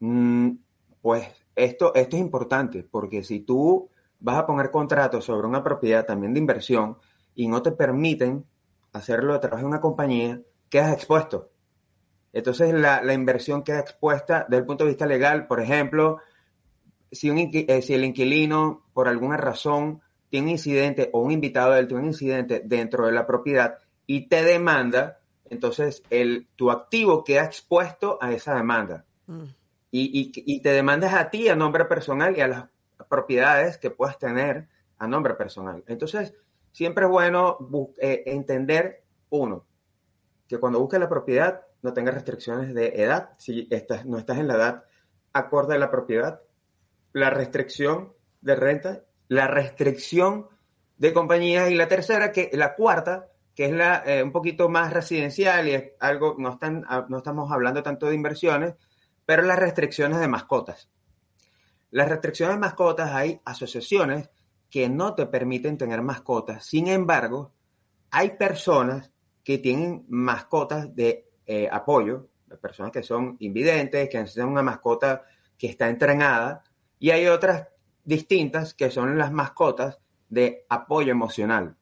Mm, 0.00 0.50
pues 1.00 1.28
esto, 1.54 1.94
esto 1.94 2.16
es 2.16 2.22
importante 2.22 2.82
porque 2.82 3.22
si 3.22 3.40
tú 3.40 3.88
vas 4.18 4.36
a 4.36 4.46
poner 4.46 4.70
contratos 4.70 5.24
sobre 5.24 5.46
una 5.46 5.62
propiedad 5.62 6.04
también 6.06 6.34
de 6.34 6.40
inversión 6.40 6.98
y 7.34 7.48
no 7.48 7.62
te 7.62 7.72
permiten 7.72 8.44
hacerlo 8.92 9.34
a 9.34 9.40
través 9.40 9.60
de 9.60 9.66
una 9.66 9.80
compañía, 9.80 10.40
quedas 10.68 10.92
expuesto. 10.92 11.49
Entonces 12.32 12.72
la, 12.72 13.12
inversión 13.12 13.62
queda 13.62 13.80
expuesta 13.80 14.46
desde 14.48 14.60
el 14.60 14.66
punto 14.66 14.84
de 14.84 14.90
vista 14.90 15.06
legal. 15.06 15.46
Por 15.46 15.60
ejemplo, 15.60 16.18
si, 17.10 17.30
eh, 17.30 17.82
si 17.82 17.94
el 17.94 18.04
inquilino 18.04 18.86
por 18.92 19.08
alguna 19.08 19.36
razón 19.36 20.00
tiene 20.28 20.46
un 20.46 20.50
incidente 20.52 21.10
o 21.12 21.20
un 21.20 21.32
invitado 21.32 21.72
de 21.72 21.80
él 21.80 21.88
tiene 21.88 22.02
un 22.02 22.08
incidente 22.08 22.62
dentro 22.64 23.06
de 23.06 23.12
la 23.12 23.26
propiedad 23.26 23.78
y 24.06 24.28
te 24.28 24.44
demanda, 24.44 25.18
entonces 25.48 26.02
el, 26.10 26.48
tu 26.56 26.70
activo 26.70 27.24
queda 27.24 27.44
expuesto 27.44 28.18
a 28.20 28.32
esa 28.32 28.54
demanda. 28.54 29.04
Mm. 29.26 29.44
Y, 29.92 30.32
y, 30.32 30.60
te 30.60 30.70
demandas 30.70 31.14
a 31.14 31.30
ti 31.30 31.48
a 31.48 31.56
nombre 31.56 31.84
personal 31.84 32.36
y 32.36 32.40
a 32.40 32.46
las 32.46 32.64
propiedades 33.08 33.76
que 33.76 33.90
puedas 33.90 34.20
tener 34.20 34.68
a 34.98 35.08
nombre 35.08 35.34
personal. 35.34 35.82
Entonces, 35.88 36.32
siempre 36.70 37.06
es 37.06 37.10
bueno 37.10 37.58
eh, 38.00 38.22
entender, 38.26 39.02
uno, 39.30 39.66
que 40.46 40.58
cuando 40.58 40.78
busques 40.78 41.00
la 41.00 41.08
propiedad 41.08 41.62
no 41.82 41.92
tengas 41.92 42.14
restricciones 42.14 42.74
de 42.74 43.02
edad, 43.02 43.30
si 43.38 43.66
estás, 43.70 44.06
no 44.06 44.18
estás 44.18 44.38
en 44.38 44.48
la 44.48 44.54
edad 44.54 44.84
acorde 45.32 45.74
a 45.74 45.78
la 45.78 45.90
propiedad, 45.90 46.40
la 47.12 47.30
restricción 47.30 48.12
de 48.40 48.56
renta, 48.56 49.02
la 49.28 49.46
restricción 49.46 50.48
de 50.98 51.12
compañías 51.12 51.70
y 51.70 51.74
la 51.74 51.88
tercera, 51.88 52.32
que 52.32 52.50
la 52.52 52.74
cuarta, 52.74 53.28
que 53.54 53.66
es 53.66 53.72
la 53.72 54.02
eh, 54.04 54.22
un 54.22 54.32
poquito 54.32 54.68
más 54.68 54.92
residencial 54.92 55.68
y 55.68 55.72
es 55.72 55.92
algo, 56.00 56.36
no, 56.38 56.52
están, 56.52 56.84
no 57.08 57.18
estamos 57.18 57.50
hablando 57.50 57.82
tanto 57.82 58.06
de 58.06 58.14
inversiones, 58.14 58.74
pero 59.24 59.42
las 59.42 59.58
restricciones 59.58 60.20
de 60.20 60.28
mascotas. 60.28 60.90
Las 61.90 62.08
restricciones 62.08 62.56
de 62.56 62.60
mascotas, 62.60 63.12
hay 63.12 63.40
asociaciones 63.44 64.30
que 64.68 64.88
no 64.88 65.14
te 65.14 65.26
permiten 65.26 65.78
tener 65.78 66.02
mascotas. 66.02 66.64
Sin 66.64 66.86
embargo, 66.86 67.52
hay 68.10 68.30
personas 68.30 69.10
que 69.42 69.58
tienen 69.58 70.04
mascotas 70.08 70.94
de 70.94 71.29
eh, 71.46 71.68
apoyo, 71.70 72.28
personas 72.60 72.92
que 72.92 73.02
son 73.02 73.36
invidentes, 73.40 74.08
que 74.08 74.18
necesitan 74.18 74.48
una 74.48 74.62
mascota 74.62 75.24
que 75.56 75.68
está 75.68 75.88
entrenada, 75.88 76.64
y 76.98 77.10
hay 77.10 77.26
otras 77.26 77.68
distintas 78.04 78.74
que 78.74 78.90
son 78.90 79.16
las 79.18 79.32
mascotas 79.32 80.00
de 80.28 80.64
apoyo 80.68 81.12
emocional 81.12 81.76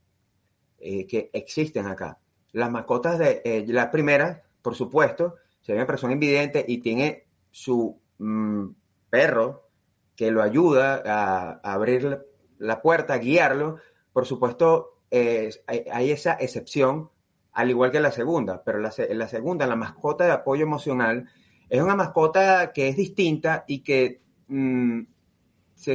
eh, 0.78 1.06
que 1.06 1.30
existen 1.32 1.86
acá. 1.86 2.18
Las 2.52 2.70
mascotas 2.70 3.18
de 3.18 3.42
eh, 3.44 3.64
la 3.68 3.90
primera, 3.90 4.42
por 4.62 4.74
supuesto, 4.74 5.36
si 5.60 5.72
hay 5.72 5.78
una 5.78 5.86
persona 5.86 6.12
invidente 6.12 6.64
y 6.66 6.78
tiene 6.78 7.26
su 7.50 8.00
mm, 8.18 8.68
perro 9.10 9.68
que 10.16 10.30
lo 10.30 10.42
ayuda 10.42 11.02
a, 11.04 11.60
abrir 11.62 12.26
la, 12.58 12.82
puerta, 12.82 13.14
a 13.14 13.18
guiarlo, 13.18 13.76
por 14.12 14.26
supuesto, 14.26 14.98
hay, 15.10 16.10
esa 16.10 16.32
excepción, 16.34 17.10
al 17.58 17.70
igual 17.70 17.90
que 17.90 17.98
la 17.98 18.12
segunda, 18.12 18.62
pero 18.62 18.78
la, 18.78 18.92
segunda, 18.92 19.66
la 19.66 19.74
mascota 19.74 20.24
de 20.24 20.30
apoyo 20.30 20.62
emocional, 20.62 21.28
es 21.68 21.82
una 21.82 21.96
mascota 21.96 22.72
que 22.72 22.86
es 22.86 22.96
distinta 22.96 23.64
y 23.66 23.80
que 23.80 24.22
mm, 24.46 25.00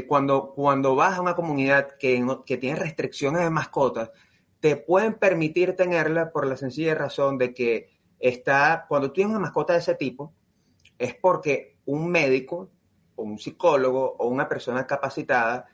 cuando, 0.06 0.52
cuando 0.54 0.94
vas 0.94 1.18
a 1.18 1.22
una 1.22 1.36
comunidad 1.36 1.96
que, 1.98 2.22
que 2.46 2.58
tiene 2.58 2.78
restricciones 2.78 3.44
de 3.44 3.50
mascotas, 3.50 4.12
te 4.60 4.76
pueden 4.76 5.14
permitir 5.14 5.74
tenerla 5.78 6.34
por 6.34 6.48
la 6.48 6.58
sencilla 6.58 6.96
razón 6.96 7.38
de 7.38 7.54
que 7.54 7.92
está, 8.20 8.86
cuando 8.90 9.14
tienes 9.14 9.32
una 9.32 9.44
mascota 9.44 9.72
de 9.72 9.80
ese 9.80 9.96
tipo, 9.96 10.34
es 10.98 11.16
porque 11.16 11.78
un 11.86 12.12
médico 12.12 12.72
o 13.16 13.24
un 13.24 13.40
psicólogo 13.40 14.18
o 14.20 14.28
una 14.28 14.50
persona 14.50 14.86
capacitada 14.86 15.68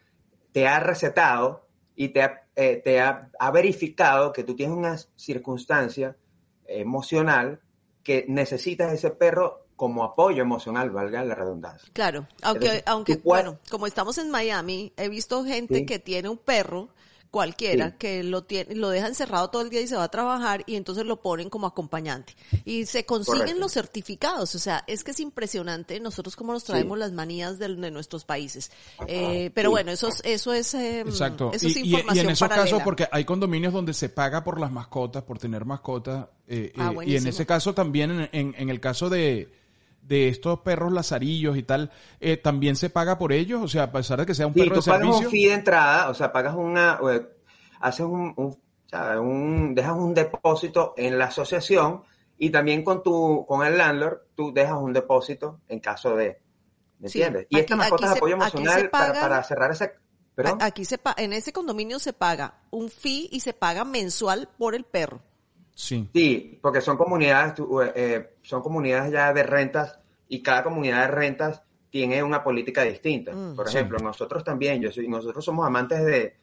te 0.52 0.68
ha 0.68 0.80
recetado 0.80 1.68
y 1.96 2.10
te 2.10 2.22
ha, 2.22 2.44
eh, 2.62 2.82
te 2.84 3.00
ha, 3.00 3.32
verificado 3.54 4.34
que 4.34 4.44
tú 4.44 4.54
tienes 4.54 4.76
una 4.76 4.98
circunstancia 5.16 6.18
emocional 6.68 7.62
que 8.04 8.26
necesitas 8.28 8.92
ese 8.92 9.12
perro 9.12 9.66
como 9.78 10.04
apoyo 10.04 10.42
emocional, 10.42 10.90
valga 10.90 11.24
la 11.24 11.36
redundancia. 11.36 11.90
Claro, 11.94 12.28
aunque, 12.42 12.84
aunque 12.86 13.16
bueno, 13.24 13.60
como 13.70 13.88
estamos 13.88 14.18
en 14.18 14.30
Miami, 14.30 14.92
he 14.98 15.08
visto 15.08 15.46
gente 15.46 15.86
que 15.86 16.00
tiene 16.00 16.28
un 16.28 16.38
perro 16.38 16.90
cualquiera 17.32 17.96
que 17.98 18.24
lo 18.24 18.44
tiene, 18.44 18.76
lo 18.76 18.90
deja 18.90 19.08
encerrado 19.08 19.50
todo 19.50 19.62
el 19.62 19.70
día 19.70 19.82
y 19.82 19.88
se 19.88 19.96
va 19.96 20.04
a 20.04 20.10
trabajar 20.10 20.64
y 20.66 20.76
entonces 20.76 21.06
lo 21.06 21.22
ponen 21.22 21.50
como 21.50 21.68
acompañante. 21.68 22.36
Y 22.66 22.86
se 22.86 23.06
consiguen 23.06 23.60
los 23.60 23.74
certificados, 23.74 24.56
o 24.56 24.60
sea, 24.60 24.84
es 24.88 25.04
que 25.04 25.12
es 25.12 25.20
impresionante 25.20 26.00
nosotros 26.00 26.36
cómo 26.36 26.54
nos 26.54 26.64
traemos 26.64 26.98
las 26.98 27.12
manías 27.12 27.60
de, 27.60 27.70
nuestros 27.70 28.26
países. 28.26 28.72
Eh, 29.08 29.52
pero 29.54 29.70
bueno, 29.70 29.92
eso 29.92 30.08
es, 30.08 30.22
eso 30.24 30.54
es, 30.54 30.74
em, 30.74 31.08
Exacto. 31.08 31.52
Eso 31.54 31.68
es 31.68 31.78
y, 31.78 31.80
información 31.92 32.16
y, 32.16 32.20
en 32.20 32.30
esos 32.32 32.50
casos, 32.50 32.82
porque 32.84 33.08
hay 33.12 33.26
condominios 33.26 33.74
donde 33.74 33.94
se 33.94 34.10
paga 34.10 34.44
por 34.44 34.60
las 34.60 34.72
mascotas, 34.72 35.24
por 35.24 35.38
tener 35.38 35.66
mascotas, 35.66 36.28
eh, 36.48 36.74
ah, 36.78 36.94
eh, 37.02 37.10
y 37.10 37.16
en 37.16 37.28
ese 37.28 37.46
caso 37.46 37.74
también, 37.74 38.30
en, 38.32 38.56
en 38.58 38.70
el 38.70 38.80
caso 38.80 39.10
de, 39.10 39.52
de 40.02 40.28
estos 40.28 40.60
perros 40.60 40.92
lazarillos 40.92 41.58
y 41.58 41.64
tal, 41.64 41.92
eh, 42.20 42.38
también 42.38 42.76
se 42.76 42.90
paga 42.90 43.18
por 43.18 43.32
ellos, 43.32 43.62
o 43.62 43.68
sea, 43.68 43.84
a 43.84 43.92
pesar 43.92 44.20
de 44.20 44.26
que 44.26 44.34
sea 44.34 44.48
un 44.48 44.54
perro 44.54 44.76
de 44.76 44.82
servicio. 44.82 45.12
pagas 45.12 45.26
un 45.26 45.32
fee 45.32 45.48
de 45.48 45.54
entrada, 45.54 46.10
o 46.10 46.14
sea, 46.14 46.32
pagas 46.32 46.56
una, 46.56 47.00
eh, 47.12 47.28
haces 47.80 48.06
un, 48.06 48.34
un, 48.38 49.76
dejas 49.76 49.96
un 49.96 50.14
depósito 50.14 50.94
en 50.98 51.18
la 51.18 51.26
asociación 51.26 52.02
y 52.38 52.50
también 52.50 52.84
con 52.84 53.04
tu, 53.04 53.46
con 53.48 53.66
el 53.66 53.78
landlord, 53.78 54.20
tú 54.36 54.52
dejas 54.54 54.78
un 54.78 54.94
depósito 54.94 55.60
en 55.68 55.80
caso 55.80 56.16
de, 56.16 56.42
¿me 57.00 57.08
entiendes? 57.08 57.48
y 57.50 57.60
esta 57.60 57.76
mascota 57.76 58.08
de 58.12 58.18
apoyo 58.18 58.36
emocional 58.36 58.90
para, 58.90 59.44
cerrar 59.44 59.72
ese, 59.72 59.94
Aquí 60.62 60.86
se 60.86 61.00
en 61.18 61.34
ese 61.34 61.52
condominio 61.52 62.00
se 62.00 62.14
paga 62.14 62.62
un 62.72 62.90
fee 62.90 63.28
y 63.32 63.42
se 63.42 63.54
paga 63.54 63.84
mensual 63.84 64.50
por 64.58 64.74
el 64.74 64.86
perro. 64.86 65.22
Sí. 65.80 66.10
Sí, 66.14 66.60
porque 66.62 66.82
son 66.82 66.98
comunidades, 66.98 67.54
eh, 67.96 68.36
son 68.42 68.62
comunidades 68.62 69.14
ya 69.14 69.32
de 69.32 69.44
rentas 69.44 69.98
y 70.28 70.44
cada 70.44 70.62
comunidad 70.62 71.04
de 71.04 71.08
rentas 71.08 71.64
tiene 71.90 72.22
una 72.22 72.44
política 72.44 72.84
distinta. 72.84 73.32
Mm. 73.34 73.56
Por 73.56 73.66
ejemplo, 73.66 73.98
nosotros 74.00 74.44
también, 74.44 74.82
yo 74.82 74.92
soy, 74.92 75.08
nosotros 75.08 75.44
somos 75.46 75.66
amantes 75.66 76.04
de, 76.04 76.36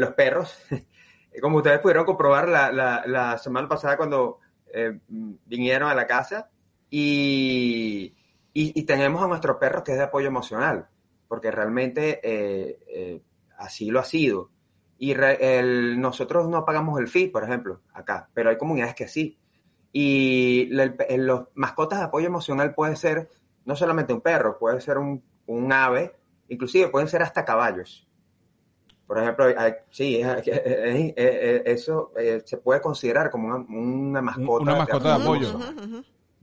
los 0.00 0.10
perros. 0.14 0.52
Como 1.40 1.58
ustedes 1.58 1.78
pudieron 1.78 2.04
comprobar 2.04 2.48
la, 2.48 3.38
semana 3.38 3.68
pasada 3.68 3.96
cuando 3.96 4.40
eh, 4.74 4.98
vinieron 5.06 5.88
a 5.88 5.94
la 5.94 6.08
casa 6.08 6.50
y, 6.90 8.12
y, 8.52 8.82
tenemos 8.82 9.22
a 9.22 9.28
nuestro 9.28 9.60
perro 9.60 9.84
que 9.84 9.92
es 9.92 9.98
de 9.98 10.04
apoyo 10.04 10.26
emocional, 10.26 10.88
porque 11.28 11.52
realmente 11.52 12.20
eh, 12.20 13.22
así 13.58 13.92
lo 13.92 14.00
ha 14.00 14.04
sido. 14.04 14.50
Y 15.02 15.16
nosotros 15.96 16.48
no 16.48 16.64
pagamos 16.64 17.00
el 17.00 17.08
fee, 17.08 17.26
por 17.26 17.42
ejemplo, 17.42 17.80
acá, 17.92 18.28
pero 18.34 18.50
hay 18.50 18.56
comunidades 18.56 18.94
que 18.94 19.08
sí. 19.08 19.36
Y 19.90 20.68
los 20.70 21.48
mascotas 21.54 21.98
de 21.98 22.04
apoyo 22.04 22.28
emocional 22.28 22.72
puede 22.72 22.94
ser 22.94 23.28
no 23.64 23.74
solamente 23.74 24.12
un 24.12 24.20
perro, 24.20 24.60
puede 24.60 24.80
ser 24.80 24.98
un, 24.98 25.72
ave, 25.72 26.14
inclusive 26.46 26.86
pueden 26.86 27.08
ser 27.08 27.20
hasta 27.24 27.44
caballos. 27.44 28.06
Por 29.04 29.18
ejemplo, 29.18 29.46
sí, 29.90 30.22
eso 30.22 32.12
eh, 32.16 32.40
se 32.44 32.58
puede 32.58 32.80
considerar 32.80 33.28
como 33.28 33.48
una, 33.56 34.22
mascota. 34.22 34.62
Una 34.62 34.76
mascota 34.76 35.18
de 35.18 35.24
apoyo. 35.24 35.58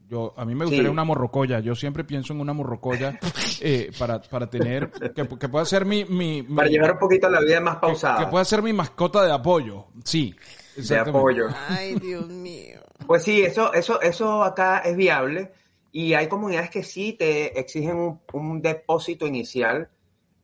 Yo, 0.10 0.34
a 0.36 0.44
mí 0.44 0.56
me 0.56 0.66
gustaría 0.66 0.90
una 0.90 1.04
morrocoya. 1.04 1.60
Yo 1.60 1.76
siempre 1.76 2.04
pienso 2.04 2.34
en 2.34 2.42
una 2.42 2.52
morrocoya 2.52 3.20
eh, 3.62 3.92
para, 3.98 4.20
para 4.20 4.50
tener, 4.50 4.90
que, 4.90 5.24
pueda 5.26 5.64
ser 5.66 5.86
mi, 5.86 6.04
mi, 6.04 6.42
Para 6.42 6.68
llevar 6.68 6.94
un 6.94 6.98
poquito 6.98 7.30
la 7.30 7.40
vida 7.42 7.62
más 7.62 7.78
pausada. 7.78 8.26
Que, 8.26 8.32
pueda 8.32 8.44
ser 8.44 8.64
mi 8.64 8.74
mascota 8.74 9.24
de 9.24 9.32
apoyo. 9.32 9.86
Sí. 10.04 10.36
De 10.76 10.98
apoyo. 10.98 11.50
Ay, 11.68 11.94
Dios 12.00 12.28
mío. 12.28 12.80
Pues 13.06 13.22
sí, 13.24 13.44
eso, 13.44 13.72
eso, 13.72 14.02
eso 14.02 14.44
acá 14.44 14.80
es 14.80 14.98
viable. 14.98 15.52
Y 15.92 16.16
hay 16.16 16.28
comunidades 16.28 16.72
que 16.72 16.82
sí 16.82 17.14
te 17.14 17.60
exigen 17.60 18.20
un, 18.34 18.62
depósito 18.64 19.28
inicial 19.28 19.90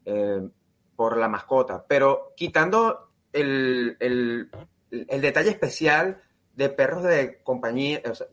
eh, 0.05 0.47
por 0.95 1.17
la 1.17 1.27
mascota. 1.27 1.83
Pero 1.87 2.33
quitando 2.37 3.09
el, 3.33 3.97
el, 3.99 4.47
el 4.91 5.21
detalle 5.21 5.49
especial 5.49 6.21
de 6.55 6.69
perros 6.69 7.03
de 7.03 7.41
compañía, 7.43 8.01
o 8.09 8.13
sea, 8.13 8.27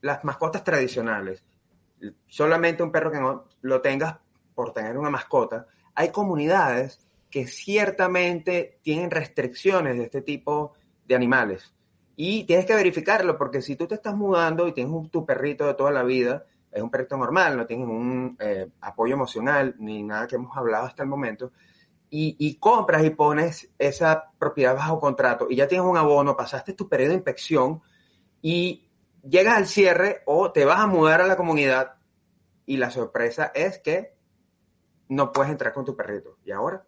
las 0.00 0.24
mascotas 0.24 0.64
tradicionales, 0.64 1.44
solamente 2.26 2.82
un 2.82 2.92
perro 2.92 3.10
que 3.10 3.20
no 3.20 3.48
lo 3.62 3.80
tengas 3.80 4.16
por 4.54 4.72
tener 4.72 4.96
una 4.98 5.10
mascota, 5.10 5.66
hay 5.94 6.10
comunidades 6.10 7.06
que 7.30 7.46
ciertamente 7.46 8.78
tienen 8.82 9.10
restricciones 9.10 9.96
de 9.96 10.04
este 10.04 10.22
tipo 10.22 10.74
de 11.06 11.14
animales. 11.14 11.72
Y 12.16 12.44
tienes 12.44 12.64
que 12.64 12.74
verificarlo, 12.74 13.36
porque 13.36 13.60
si 13.60 13.76
tú 13.76 13.86
te 13.86 13.94
estás 13.94 14.14
mudando 14.14 14.66
y 14.66 14.72
tienes 14.72 15.10
tu 15.10 15.26
perrito 15.26 15.66
de 15.66 15.74
toda 15.74 15.90
la 15.90 16.02
vida, 16.02 16.46
es 16.72 16.82
un 16.82 16.90
perrito 16.90 17.16
normal, 17.16 17.56
no 17.56 17.66
tienes 17.66 17.86
un 17.86 18.36
eh, 18.40 18.68
apoyo 18.80 19.14
emocional 19.14 19.74
ni 19.78 20.02
nada 20.02 20.26
que 20.26 20.36
hemos 20.36 20.56
hablado 20.56 20.86
hasta 20.86 21.02
el 21.02 21.08
momento, 21.08 21.52
y, 22.08 22.36
y, 22.38 22.54
compras 22.54 23.04
y 23.04 23.10
pones 23.10 23.68
esa 23.78 24.30
propiedad 24.38 24.76
bajo 24.76 25.00
contrato 25.00 25.48
y 25.50 25.56
ya 25.56 25.66
tienes 25.66 25.86
un 25.86 25.96
abono, 25.96 26.36
pasaste 26.36 26.72
tu 26.72 26.88
periodo 26.88 27.10
de 27.10 27.16
inspección 27.16 27.82
y 28.40 28.85
llegas 29.28 29.56
al 29.56 29.66
cierre 29.66 30.22
o 30.26 30.52
te 30.52 30.64
vas 30.64 30.80
a 30.80 30.86
mudar 30.86 31.20
a 31.20 31.26
la 31.26 31.36
comunidad 31.36 31.94
y 32.64 32.76
la 32.76 32.90
sorpresa 32.90 33.52
es 33.54 33.78
que 33.78 34.14
no 35.08 35.32
puedes 35.32 35.52
entrar 35.52 35.72
con 35.72 35.84
tu 35.84 35.96
perrito. 35.96 36.38
¿Y 36.44 36.50
ahora? 36.50 36.84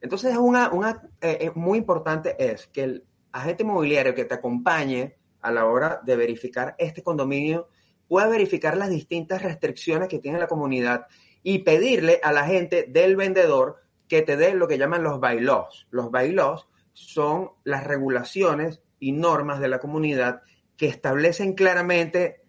Entonces, 0.00 0.36
una, 0.36 0.70
una 0.70 1.02
eh, 1.20 1.38
eh, 1.40 1.52
muy 1.54 1.78
importante 1.78 2.36
es 2.38 2.66
que 2.68 2.84
el 2.84 3.06
agente 3.32 3.64
inmobiliario 3.64 4.14
que 4.14 4.24
te 4.24 4.34
acompañe 4.34 5.16
a 5.40 5.50
la 5.50 5.66
hora 5.66 6.00
de 6.04 6.16
verificar 6.16 6.74
este 6.78 7.02
condominio 7.02 7.68
pueda 8.08 8.28
verificar 8.28 8.76
las 8.76 8.90
distintas 8.90 9.42
restricciones 9.42 10.08
que 10.08 10.18
tiene 10.18 10.38
la 10.38 10.48
comunidad 10.48 11.06
y 11.42 11.60
pedirle 11.60 12.20
a 12.22 12.32
la 12.32 12.44
gente 12.44 12.86
del 12.88 13.16
vendedor 13.16 13.76
que 14.08 14.22
te 14.22 14.36
dé 14.36 14.54
lo 14.54 14.66
que 14.68 14.78
llaman 14.78 15.04
los 15.04 15.20
bylaws. 15.20 15.86
Los 15.90 16.10
bylaws 16.10 16.66
son 16.92 17.50
las 17.64 17.84
regulaciones 17.84 18.82
y 18.98 19.12
normas 19.12 19.60
de 19.60 19.68
la 19.68 19.78
comunidad 19.78 20.42
que 20.80 20.86
establecen 20.86 21.52
claramente 21.52 22.40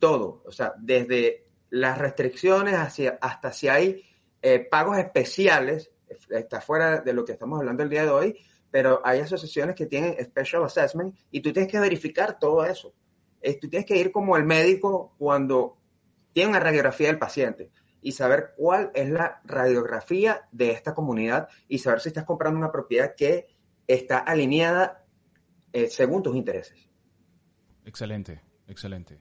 todo, 0.00 0.42
o 0.44 0.50
sea, 0.50 0.74
desde 0.80 1.46
las 1.70 1.96
restricciones 1.96 2.74
hacia, 2.74 3.20
hasta 3.20 3.52
si 3.52 3.68
hay 3.68 4.02
eh, 4.42 4.66
pagos 4.68 4.98
especiales, 4.98 5.92
está 6.28 6.60
fuera 6.60 7.02
de 7.02 7.12
lo 7.12 7.24
que 7.24 7.30
estamos 7.30 7.60
hablando 7.60 7.84
el 7.84 7.88
día 7.88 8.02
de 8.02 8.10
hoy, 8.10 8.36
pero 8.68 9.00
hay 9.04 9.20
asociaciones 9.20 9.76
que 9.76 9.86
tienen 9.86 10.16
special 10.24 10.64
assessment 10.64 11.14
y 11.30 11.40
tú 11.40 11.52
tienes 11.52 11.70
que 11.70 11.78
verificar 11.78 12.36
todo 12.36 12.64
eso. 12.64 12.92
tú 13.60 13.68
tienes 13.68 13.86
que 13.86 13.96
ir 13.96 14.10
como 14.10 14.36
el 14.36 14.42
médico 14.42 15.14
cuando 15.16 15.76
tiene 16.32 16.50
una 16.50 16.58
radiografía 16.58 17.06
del 17.06 17.20
paciente 17.20 17.70
y 18.00 18.10
saber 18.10 18.54
cuál 18.56 18.90
es 18.92 19.08
la 19.08 19.40
radiografía 19.44 20.48
de 20.50 20.72
esta 20.72 20.94
comunidad 20.94 21.46
y 21.68 21.78
saber 21.78 22.00
si 22.00 22.08
estás 22.08 22.24
comprando 22.24 22.58
una 22.58 22.72
propiedad 22.72 23.14
que 23.16 23.46
está 23.86 24.18
alineada 24.18 25.04
eh, 25.72 25.88
según 25.88 26.24
tus 26.24 26.34
intereses. 26.34 26.91
Excelente, 27.84 28.42
excelente. 28.68 29.20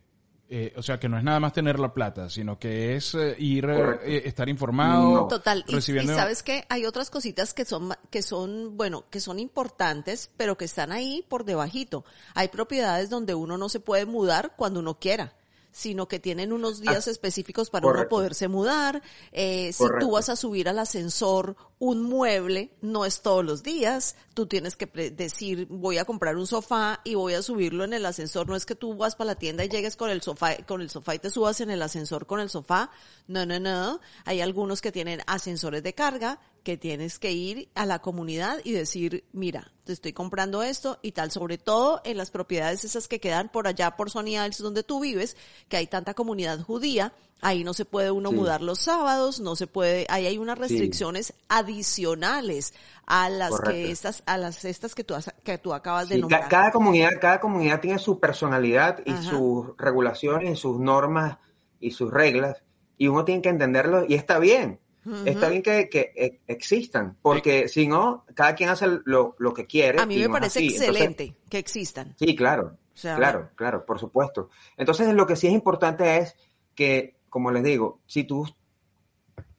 Eh, 0.53 0.73
o 0.75 0.83
sea, 0.83 0.99
que 0.99 1.07
no 1.07 1.17
es 1.17 1.23
nada 1.23 1.39
más 1.39 1.53
tener 1.53 1.79
la 1.79 1.93
plata, 1.93 2.29
sino 2.29 2.59
que 2.59 2.97
es 2.97 3.15
eh, 3.15 3.35
ir, 3.39 3.65
eh, 3.69 4.23
estar 4.25 4.49
informado. 4.49 5.27
Total. 5.29 5.63
Recibiendo... 5.65 6.11
Y, 6.11 6.15
sabes 6.15 6.43
que 6.43 6.65
hay 6.67 6.85
otras 6.85 7.09
cositas 7.09 7.53
que 7.53 7.63
son, 7.63 7.93
que 8.09 8.21
son, 8.21 8.75
bueno, 8.75 9.05
que 9.09 9.21
son 9.21 9.39
importantes, 9.39 10.29
pero 10.35 10.57
que 10.57 10.65
están 10.65 10.91
ahí 10.91 11.25
por 11.29 11.45
debajito. 11.45 12.03
Hay 12.33 12.49
propiedades 12.49 13.09
donde 13.09 13.33
uno 13.33 13.57
no 13.57 13.69
se 13.69 13.79
puede 13.79 14.05
mudar 14.05 14.55
cuando 14.57 14.81
uno 14.81 14.99
quiera 14.99 15.33
sino 15.71 16.07
que 16.07 16.19
tienen 16.19 16.53
unos 16.53 16.79
ah, 16.79 16.91
días 16.91 17.07
específicos 17.07 17.69
para 17.69 17.87
uno 17.87 18.07
poderse 18.09 18.47
mudar. 18.47 19.01
Eh, 19.31 19.73
si 19.73 19.85
tú 19.99 20.11
vas 20.11 20.29
a 20.29 20.35
subir 20.35 20.69
al 20.69 20.79
ascensor 20.79 21.55
un 21.79 22.03
mueble, 22.03 22.75
no 22.81 23.05
es 23.05 23.21
todos 23.21 23.43
los 23.43 23.63
días. 23.63 24.15
Tú 24.33 24.45
tienes 24.45 24.75
que 24.75 24.85
decir, 24.85 25.67
voy 25.69 25.97
a 25.97 26.05
comprar 26.05 26.37
un 26.37 26.45
sofá 26.45 27.01
y 27.03 27.15
voy 27.15 27.33
a 27.33 27.41
subirlo 27.41 27.83
en 27.83 27.93
el 27.93 28.05
ascensor. 28.05 28.47
No 28.47 28.55
es 28.55 28.65
que 28.65 28.75
tú 28.75 28.95
vas 28.95 29.15
para 29.15 29.29
la 29.29 29.35
tienda 29.35 29.65
y 29.65 29.69
llegues 29.69 29.95
con 29.95 30.09
el 30.09 30.21
sofá, 30.21 30.57
con 30.67 30.81
el 30.81 30.89
sofá 30.89 31.15
y 31.15 31.19
te 31.19 31.29
subas 31.29 31.61
en 31.61 31.71
el 31.71 31.81
ascensor 31.81 32.27
con 32.27 32.39
el 32.39 32.49
sofá. 32.49 32.91
No, 33.27 33.45
no, 33.45 33.59
no. 33.59 33.99
Hay 34.25 34.41
algunos 34.41 34.81
que 34.81 34.91
tienen 34.91 35.21
ascensores 35.25 35.81
de 35.83 35.93
carga 35.93 36.39
que 36.63 36.77
tienes 36.77 37.17
que 37.17 37.31
ir 37.31 37.69
a 37.75 37.85
la 37.85 37.99
comunidad 37.99 38.59
y 38.63 38.71
decir, 38.71 39.23
mira, 39.33 39.71
te 39.83 39.93
estoy 39.93 40.13
comprando 40.13 40.61
esto 40.63 40.99
y 41.01 41.11
tal, 41.11 41.31
sobre 41.31 41.57
todo 41.57 42.01
en 42.05 42.17
las 42.17 42.29
propiedades 42.29 42.83
esas 42.85 43.07
que 43.07 43.19
quedan 43.19 43.49
por 43.49 43.67
allá 43.67 43.91
por 43.91 44.11
Sony 44.11 44.35
Isles 44.35 44.59
donde 44.59 44.83
tú 44.83 44.99
vives, 44.99 45.35
que 45.69 45.77
hay 45.77 45.87
tanta 45.87 46.13
comunidad 46.13 46.61
judía, 46.61 47.13
ahí 47.41 47.63
no 47.63 47.73
se 47.73 47.85
puede 47.85 48.11
uno 48.11 48.31
mudar 48.31 48.61
los 48.61 48.79
sábados, 48.79 49.39
no 49.39 49.55
se 49.55 49.65
puede, 49.65 50.05
ahí 50.09 50.27
hay 50.27 50.37
unas 50.37 50.59
restricciones 50.59 51.33
adicionales 51.49 52.73
a 53.07 53.29
las 53.29 53.59
que 53.61 53.91
estas, 53.91 54.21
a 54.27 54.37
las 54.37 54.63
estas 54.63 54.93
que 54.93 55.03
tú, 55.03 55.15
que 55.43 55.57
tú 55.57 55.73
acabas 55.73 56.09
de 56.09 56.19
nombrar. 56.19 56.47
Cada 56.47 56.71
comunidad, 56.71 57.11
cada 57.19 57.39
comunidad 57.39 57.81
tiene 57.81 57.97
su 57.97 58.19
personalidad 58.19 58.99
y 59.05 59.13
sus 59.17 59.75
regulaciones, 59.77 60.59
sus 60.59 60.79
normas 60.79 61.37
y 61.79 61.91
sus 61.91 62.11
reglas, 62.11 62.61
y 62.97 63.07
uno 63.07 63.25
tiene 63.25 63.41
que 63.41 63.49
entenderlo 63.49 64.05
y 64.07 64.13
está 64.13 64.37
bien. 64.37 64.79
Está 65.25 65.49
bien 65.49 65.63
que, 65.63 65.89
e, 65.91 66.41
existan, 66.47 67.17
porque 67.21 67.67
si 67.67 67.87
no, 67.87 68.25
cada 68.35 68.53
quien 68.53 68.69
hace 68.69 68.85
lo, 69.05 69.35
que 69.55 69.65
quiere. 69.65 69.99
A 69.99 70.05
mí 70.05 70.17
me 70.17 70.29
parece 70.29 70.63
excelente 70.63 71.35
que 71.49 71.57
existan. 71.57 72.15
Sí, 72.19 72.35
claro, 72.35 72.77
claro, 72.99 73.49
claro, 73.55 73.85
por 73.85 73.99
supuesto. 73.99 74.49
Entonces, 74.77 75.11
lo 75.13 75.25
que 75.25 75.35
sí 75.35 75.47
es 75.47 75.53
importante 75.53 76.17
es 76.17 76.35
que, 76.75 77.15
como 77.29 77.51
les 77.51 77.63
digo, 77.63 78.01
si 78.05 78.25
tú, 78.25 78.47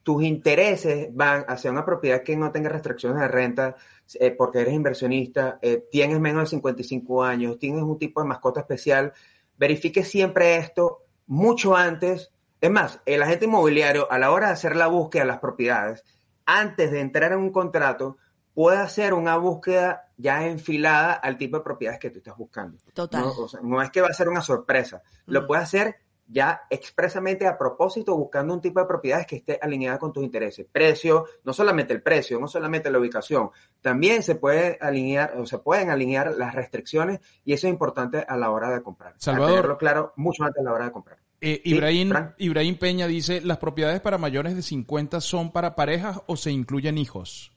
tus 0.01 0.23
intereses 0.23 1.09
van 1.11 1.45
hacia 1.47 1.71
una 1.71 1.85
propiedad 1.85 2.23
que 2.23 2.37
no 2.37 2.51
tenga 2.51 2.69
restricciones 2.69 3.19
de 3.19 3.27
renta, 3.27 3.75
eh, 4.19 4.31
porque 4.31 4.59
eres 4.59 4.73
inversionista, 4.73 5.59
eh, 5.61 5.85
tienes 5.91 6.19
menos 6.19 6.43
de 6.43 6.57
55 6.57 7.23
años, 7.23 7.59
tienes 7.59 7.83
un 7.83 7.97
tipo 7.97 8.21
de 8.21 8.27
mascota 8.27 8.61
especial, 8.61 9.13
verifique 9.57 10.03
siempre 10.03 10.55
esto 10.55 11.03
mucho 11.27 11.75
antes 11.75 12.31
es 12.63 12.71
más, 12.71 13.01
el 13.05 13.21
agente 13.21 13.43
inmobiliario, 13.43 14.09
a 14.09 14.17
la 14.17 14.31
hora 14.31 14.47
de 14.47 14.53
hacer 14.53 14.77
la 14.77 14.87
búsqueda 14.87 15.23
de 15.23 15.27
las 15.27 15.39
propiedades, 15.39 16.05
antes 16.45 16.91
de 16.91 17.01
entrar 17.01 17.33
en 17.33 17.39
un 17.39 17.51
contrato, 17.51 18.15
puede 18.53 18.77
hacer 18.77 19.13
una 19.13 19.35
búsqueda 19.35 20.13
ya 20.15 20.47
enfilada 20.47 21.11
al 21.11 21.37
tipo 21.37 21.57
de 21.57 21.63
propiedades 21.63 21.99
que 21.99 22.09
tú 22.09 22.19
estás 22.19 22.37
buscando. 22.37 22.77
Total. 22.93 23.25
No, 23.63 23.81
es 23.81 23.91
que 23.91 23.99
va 23.99 24.07
a 24.07 24.13
ser 24.13 24.29
una 24.29 24.41
sorpresa. 24.41 25.03
Lo 25.25 25.41
mm. 25.41 25.47
puede 25.47 25.61
hacer 25.61 25.95
ya 26.25 26.61
expresamente 26.69 27.47
a 27.47 27.57
propósito 27.57 28.15
buscando 28.15 28.53
un 28.53 28.61
tipo 28.61 28.79
de 28.79 28.85
propiedades 28.85 29.27
que 29.27 29.35
esté 29.35 29.59
alineada 29.61 29.99
con 29.99 30.13
tus 30.13 30.23
intereses. 30.23 30.65
Precio, 30.71 31.25
no 31.43 31.51
solamente 31.51 31.91
el 31.91 32.01
precio, 32.01 32.39
no 32.39 32.47
solamente 32.47 32.89
la 32.89 32.99
ubicación, 32.99 33.49
también 33.81 34.23
se 34.23 34.35
puede 34.35 34.77
alinear 34.79 35.37
o 35.37 35.45
se 35.45 35.57
pueden 35.57 35.89
alinear 35.89 36.33
las 36.37 36.55
restricciones 36.55 37.19
y 37.43 37.51
eso 37.51 37.67
es 37.67 37.73
importante 37.73 38.23
a 38.25 38.37
la 38.37 38.51
hora 38.51 38.69
de 38.69 38.81
comprar. 38.81 39.15
Salvador, 39.17 39.49
tenerlo 39.49 39.77
claro 39.77 40.13
mucho 40.15 40.45
antes 40.45 40.61
a 40.61 40.63
la 40.63 40.71
hora 40.71 40.85
de 40.85 40.91
comprar. 40.93 41.22
Eh, 41.45 41.61
Ibrahim, 41.65 42.77
Peña 42.77 43.05
dice, 43.05 43.41
¿las 43.41 43.57
propiedades 43.57 43.99
para 43.99 44.17
mayores 44.17 44.55
de 44.55 44.61
50 44.61 45.19
son 45.19 45.51
para 45.51 45.75
parejas 45.75 46.21
o 46.25 46.37
se 46.37 46.51
incluyen 46.51 46.97
hijos? 46.97 47.51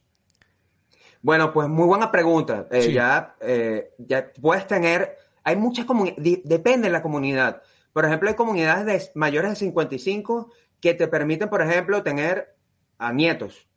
Bueno, 1.22 1.52
pues 1.52 1.68
muy 1.68 1.86
buena 1.86 2.10
pregunta. 2.10 2.66
Eh, 2.72 2.92
ya, 2.92 3.36
eh, 3.40 3.92
ya 3.98 4.32
puedes 4.42 4.66
tener, 4.66 5.16
hay 5.44 5.54
muchas 5.54 5.84
comunidades, 5.84 6.40
depende 6.42 6.88
de 6.88 6.92
la 6.94 7.00
comunidad. 7.00 7.62
Por 7.92 8.04
ejemplo, 8.04 8.28
hay 8.28 8.34
comunidades 8.34 8.86
de 8.86 9.12
mayores 9.14 9.50
de 9.50 9.56
55 9.56 10.50
que 10.80 10.94
te 10.94 11.06
permiten, 11.06 11.49
por 11.49 11.62
ejemplo, 11.62 12.02
tener 12.02 12.56
a 12.99 13.12
nietos. 13.12 13.68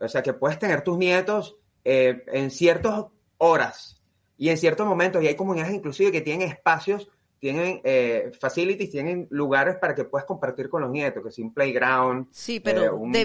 O 0.00 0.08
sea, 0.08 0.24
que 0.24 0.32
puedes 0.32 0.58
tener 0.58 0.82
tus 0.82 0.98
nietos 0.98 1.56
en 1.84 2.50
ciertas 2.50 3.04
horas 3.38 4.02
y 4.36 4.48
en 4.48 4.58
ciertos 4.58 4.88
momentos. 4.88 5.22
Y 5.22 5.28
hay 5.28 5.36
comunidades 5.36 5.72
inclusive 5.72 6.10
que 6.10 6.20
tienen 6.20 6.48
espacios 6.48 7.08
tienen 7.38 7.80
eh, 7.84 8.32
facilities, 8.38 8.90
tienen 8.90 9.26
lugares 9.30 9.76
para 9.76 9.94
que 9.94 10.04
puedas 10.04 10.26
compartir 10.26 10.68
con 10.68 10.82
los 10.82 10.90
nietos, 10.90 11.22
que 11.22 11.28
es 11.28 11.38
un 11.38 11.52
playground. 11.52 12.28
Sí, 12.30 12.60
pero 12.60 12.84
eh, 12.84 13.10
de, 13.10 13.24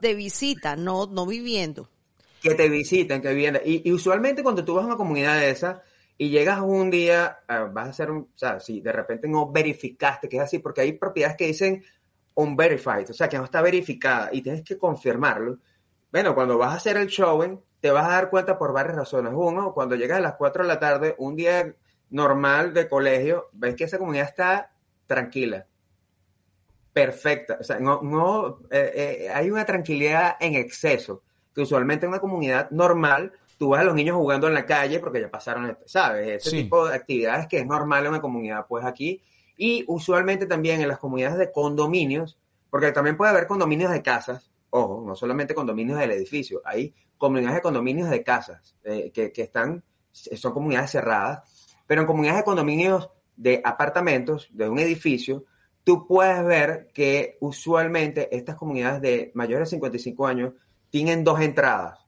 de, 0.00 0.14
visita, 0.14 0.76
no, 0.76 1.06
no 1.06 1.26
viviendo. 1.26 1.88
Que 2.40 2.54
te 2.54 2.68
visiten, 2.68 3.20
que 3.20 3.28
viviendo. 3.28 3.60
Y, 3.64 3.92
usualmente 3.92 4.42
cuando 4.42 4.64
tú 4.64 4.74
vas 4.74 4.84
a 4.84 4.88
una 4.88 4.96
comunidad 4.96 5.38
de 5.38 5.50
esa 5.50 5.82
y 6.16 6.30
llegas 6.30 6.60
un 6.60 6.90
día, 6.90 7.40
ah, 7.48 7.70
vas 7.72 7.86
a 7.86 7.90
hacer 7.90 8.10
un, 8.10 8.18
o 8.34 8.38
sea, 8.38 8.60
si 8.60 8.80
de 8.80 8.92
repente 8.92 9.28
no 9.28 9.50
verificaste 9.50 10.28
que 10.28 10.38
es 10.38 10.42
así, 10.42 10.58
porque 10.58 10.80
hay 10.80 10.92
propiedades 10.92 11.36
que 11.36 11.46
dicen 11.46 11.84
unverified, 12.34 13.10
o 13.10 13.14
sea, 13.14 13.28
que 13.28 13.36
no 13.36 13.44
está 13.44 13.60
verificada 13.60 14.30
y 14.32 14.40
tienes 14.40 14.62
que 14.62 14.78
confirmarlo. 14.78 15.58
Bueno, 16.10 16.34
cuando 16.34 16.56
vas 16.56 16.72
a 16.72 16.76
hacer 16.76 16.96
el 16.96 17.08
showing, 17.08 17.60
te 17.80 17.90
vas 17.90 18.06
a 18.06 18.12
dar 18.12 18.30
cuenta 18.30 18.58
por 18.58 18.72
varias 18.72 18.96
razones. 18.96 19.32
Uno, 19.34 19.72
cuando 19.74 19.96
llegas 19.96 20.18
a 20.18 20.22
las 20.22 20.34
4 20.34 20.62
de 20.62 20.68
la 20.68 20.80
tarde, 20.80 21.14
un 21.18 21.36
día 21.36 21.74
normal 22.10 22.74
de 22.74 22.88
colegio, 22.88 23.48
ves 23.52 23.74
que 23.74 23.84
esa 23.84 23.98
comunidad 23.98 24.26
está 24.26 24.72
tranquila, 25.06 25.66
perfecta. 26.92 27.58
O 27.60 27.64
sea, 27.64 27.78
no, 27.78 28.02
no 28.02 28.60
eh, 28.70 28.92
eh, 28.94 29.28
hay 29.32 29.50
una 29.50 29.64
tranquilidad 29.64 30.36
en 30.40 30.54
exceso, 30.54 31.22
que 31.54 31.62
usualmente 31.62 32.06
en 32.06 32.10
una 32.10 32.20
comunidad 32.20 32.70
normal 32.70 33.32
tú 33.58 33.70
ves 33.70 33.80
a 33.80 33.84
los 33.84 33.94
niños 33.94 34.16
jugando 34.16 34.48
en 34.48 34.54
la 34.54 34.64
calle 34.66 35.00
porque 35.00 35.20
ya 35.20 35.30
pasaron, 35.30 35.76
¿sabes? 35.84 36.46
Ese 36.46 36.62
tipo 36.62 36.88
de 36.88 36.94
actividades 36.94 37.46
que 37.46 37.58
es 37.58 37.66
normal 37.66 38.04
en 38.04 38.10
una 38.10 38.20
comunidad, 38.20 38.66
pues 38.66 38.84
aquí. 38.84 39.22
Y 39.56 39.84
usualmente 39.86 40.46
también 40.46 40.80
en 40.80 40.88
las 40.88 40.98
comunidades 40.98 41.38
de 41.38 41.52
condominios, 41.52 42.38
porque 42.70 42.92
también 42.92 43.16
puede 43.16 43.32
haber 43.32 43.46
condominios 43.46 43.92
de 43.92 44.02
casas, 44.02 44.50
ojo, 44.70 45.04
no 45.06 45.14
solamente 45.14 45.54
condominios 45.54 45.98
del 45.98 46.12
edificio, 46.12 46.62
hay 46.64 46.94
comunidades 47.18 47.56
de 47.56 47.62
condominios 47.62 48.08
de 48.08 48.22
casas 48.22 48.74
eh, 48.82 49.10
que, 49.12 49.30
que 49.30 49.42
están, 49.42 49.84
son 50.10 50.54
comunidades 50.54 50.92
cerradas 50.92 51.59
pero 51.90 52.02
en 52.02 52.06
comunidades 52.06 52.42
de 52.42 52.44
condominios 52.44 53.10
de 53.34 53.60
apartamentos, 53.64 54.48
de 54.52 54.68
un 54.68 54.78
edificio, 54.78 55.46
tú 55.82 56.06
puedes 56.06 56.44
ver 56.44 56.86
que 56.94 57.36
usualmente 57.40 58.28
estas 58.30 58.54
comunidades 58.54 59.02
de 59.02 59.32
mayores 59.34 59.68
de 59.68 59.74
55 59.74 60.24
años 60.24 60.52
tienen 60.88 61.24
dos 61.24 61.40
entradas. 61.40 61.98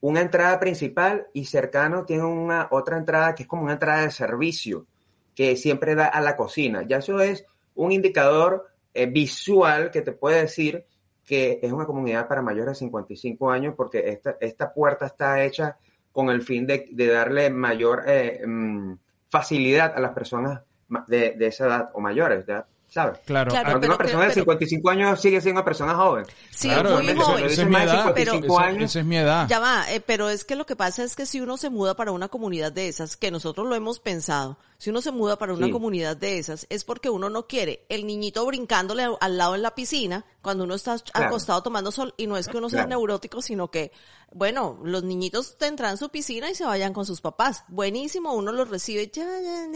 Una 0.00 0.22
entrada 0.22 0.58
principal 0.58 1.28
y 1.32 1.44
cercano 1.44 2.04
tiene 2.04 2.24
una 2.24 2.66
otra 2.72 2.98
entrada 2.98 3.36
que 3.36 3.44
es 3.44 3.48
como 3.48 3.62
una 3.62 3.74
entrada 3.74 4.02
de 4.02 4.10
servicio 4.10 4.88
que 5.36 5.54
siempre 5.54 5.94
da 5.94 6.06
a 6.06 6.20
la 6.20 6.34
cocina. 6.36 6.82
Ya 6.84 6.96
eso 6.96 7.20
es 7.20 7.46
un 7.76 7.92
indicador 7.92 8.70
eh, 8.92 9.06
visual 9.06 9.92
que 9.92 10.02
te 10.02 10.10
puede 10.10 10.40
decir 10.40 10.84
que 11.24 11.60
es 11.62 11.70
una 11.70 11.86
comunidad 11.86 12.26
para 12.26 12.42
mayores 12.42 12.72
de 12.72 12.86
55 12.86 13.52
años 13.52 13.74
porque 13.76 14.02
esta, 14.04 14.36
esta 14.40 14.74
puerta 14.74 15.06
está 15.06 15.44
hecha 15.44 15.76
con 16.10 16.28
el 16.28 16.42
fin 16.42 16.66
de, 16.66 16.88
darle 16.92 17.50
mayor 17.50 18.02
eh, 18.08 18.44
mm, 18.44 18.94
facilidad 19.32 19.94
a 19.96 20.00
las 20.00 20.12
personas 20.12 20.60
de, 21.06 21.32
de 21.32 21.46
esa 21.46 21.66
edad 21.66 21.90
o 21.94 22.00
mayores, 22.02 22.44
¿ya? 22.46 22.66
¿Sabes? 22.92 23.20
Claro, 23.24 23.50
Porque 23.50 23.86
una 23.86 23.96
persona 23.96 24.26
de 24.26 24.34
55 24.34 24.90
años 24.90 25.18
sigue 25.18 25.40
siendo 25.40 25.60
una 25.60 25.64
persona 25.64 25.94
joven. 25.94 26.26
Sí, 26.50 26.68
muy 26.68 27.16
joven. 27.16 27.46
Esa 27.46 27.62
es 27.62 27.68
mi 27.68 27.76
edad. 27.76 28.12
Pero, 28.14 28.34
esa 28.84 29.00
es 29.00 29.06
mi 29.06 29.16
edad. 29.16 29.48
Ya 29.48 29.60
va, 29.60 29.90
eh, 29.90 30.02
pero 30.02 30.28
es 30.28 30.44
que 30.44 30.56
lo 30.56 30.66
que 30.66 30.76
pasa 30.76 31.02
es 31.02 31.16
que 31.16 31.24
si 31.24 31.40
uno 31.40 31.56
se 31.56 31.70
muda 31.70 31.96
para 31.96 32.12
una 32.12 32.28
comunidad 32.28 32.70
de 32.70 32.88
esas, 32.88 33.16
que 33.16 33.30
nosotros 33.30 33.66
lo 33.66 33.74
hemos 33.74 33.98
pensado, 33.98 34.58
si 34.76 34.90
uno 34.90 35.00
se 35.00 35.10
muda 35.10 35.38
para 35.38 35.54
una 35.54 35.70
comunidad 35.70 36.18
de 36.18 36.36
esas, 36.36 36.66
es 36.68 36.84
porque 36.84 37.08
uno 37.08 37.30
no 37.30 37.46
quiere 37.46 37.86
el 37.88 38.06
niñito 38.06 38.44
brincándole 38.44 39.06
al 39.20 39.38
lado 39.38 39.54
en 39.54 39.62
la 39.62 39.74
piscina 39.74 40.26
cuando 40.42 40.64
uno 40.64 40.74
está 40.74 40.96
acostado 41.14 41.62
tomando 41.62 41.92
sol 41.92 42.12
y 42.18 42.26
no 42.26 42.36
es 42.36 42.48
que 42.48 42.58
uno 42.58 42.68
sea 42.68 42.86
neurótico, 42.86 43.40
sino 43.40 43.70
que, 43.70 43.92
bueno, 44.32 44.78
los 44.84 45.02
niñitos 45.02 45.56
tendrán 45.56 45.96
su 45.96 46.10
piscina 46.10 46.50
y 46.50 46.54
se 46.54 46.66
vayan 46.66 46.92
con 46.92 47.06
sus 47.06 47.22
papás. 47.22 47.64
Buenísimo, 47.68 48.34
uno 48.34 48.52
los 48.52 48.68
recibe, 48.68 49.10
ya, 49.10 49.24
ya, 49.40 49.66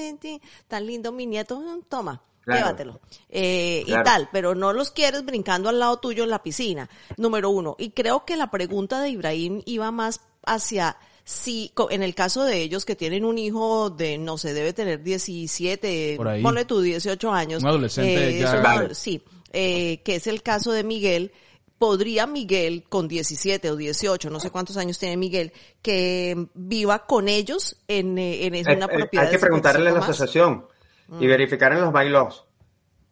tan 0.69 0.87
lindo 0.87 1.13
mi 1.13 1.25
nieto, 1.25 1.63
toma 1.89 2.23
llévatelo. 2.47 3.01
Eh, 3.29 3.85
y 3.87 3.93
tal, 4.05 4.29
pero 4.33 4.55
no 4.55 4.73
los 4.73 4.91
quieres 4.91 5.25
brincando 5.25 5.69
al 5.69 5.79
lado 5.79 5.99
tuyo 5.99 6.25
en 6.25 6.31
la 6.31 6.43
piscina, 6.43 6.89
número 7.17 7.51
uno. 7.51 7.77
Y 7.79 7.91
creo 7.91 8.25
que 8.25 8.37
la 8.37 8.51
pregunta 8.51 9.01
de 9.01 9.11
Ibrahim 9.11 9.63
iba 9.65 9.91
más 9.91 10.21
hacia 10.45 10.97
si, 11.25 11.73
en 11.91 12.05
el 12.05 12.15
caso 12.15 12.45
de 12.45 12.63
ellos 12.63 12.85
que 12.85 12.95
tienen 12.95 13.25
un 13.25 13.37
hijo 13.37 13.91
de, 13.91 14.17
no 14.17 14.39
sé, 14.39 14.55
debe 14.55 14.73
tener 14.73 15.03
17, 15.03 16.19
ponle 16.41 16.65
tú 16.65 16.81
18 16.81 17.33
años. 17.33 17.63
Un 17.63 17.69
adolescente 17.69 18.41
eh, 18.41 18.95
Sí, 18.95 19.21
eh, 19.53 20.03
que 20.05 20.17
es 20.17 20.29
el 20.29 20.43
caso 20.43 20.71
de 20.71 20.85
Miguel. 20.85 21.33
¿Podría 21.79 22.27
Miguel, 22.27 22.85
con 22.89 23.07
17 23.07 23.71
o 23.71 23.77
18, 23.77 24.31
no 24.31 24.41
sé 24.41 24.51
cuántos 24.51 24.79
años 24.79 24.99
tiene 24.99 25.19
Miguel, 25.19 25.53
que 25.83 26.49
viva 26.55 27.05
con 27.05 27.29
ellos 27.29 27.77
en, 27.87 28.17
en 28.17 28.77
una 28.77 28.89
propiedad? 28.89 29.27
Hay 29.27 29.33
que 29.33 29.39
preguntarle 29.39 29.91
a 29.91 29.93
la 29.93 29.99
asociación 29.99 30.65
y 31.09 31.27
mm. 31.27 31.29
verificar 31.29 31.73
en 31.73 31.81
los 31.81 31.93
bailos. 31.93 32.47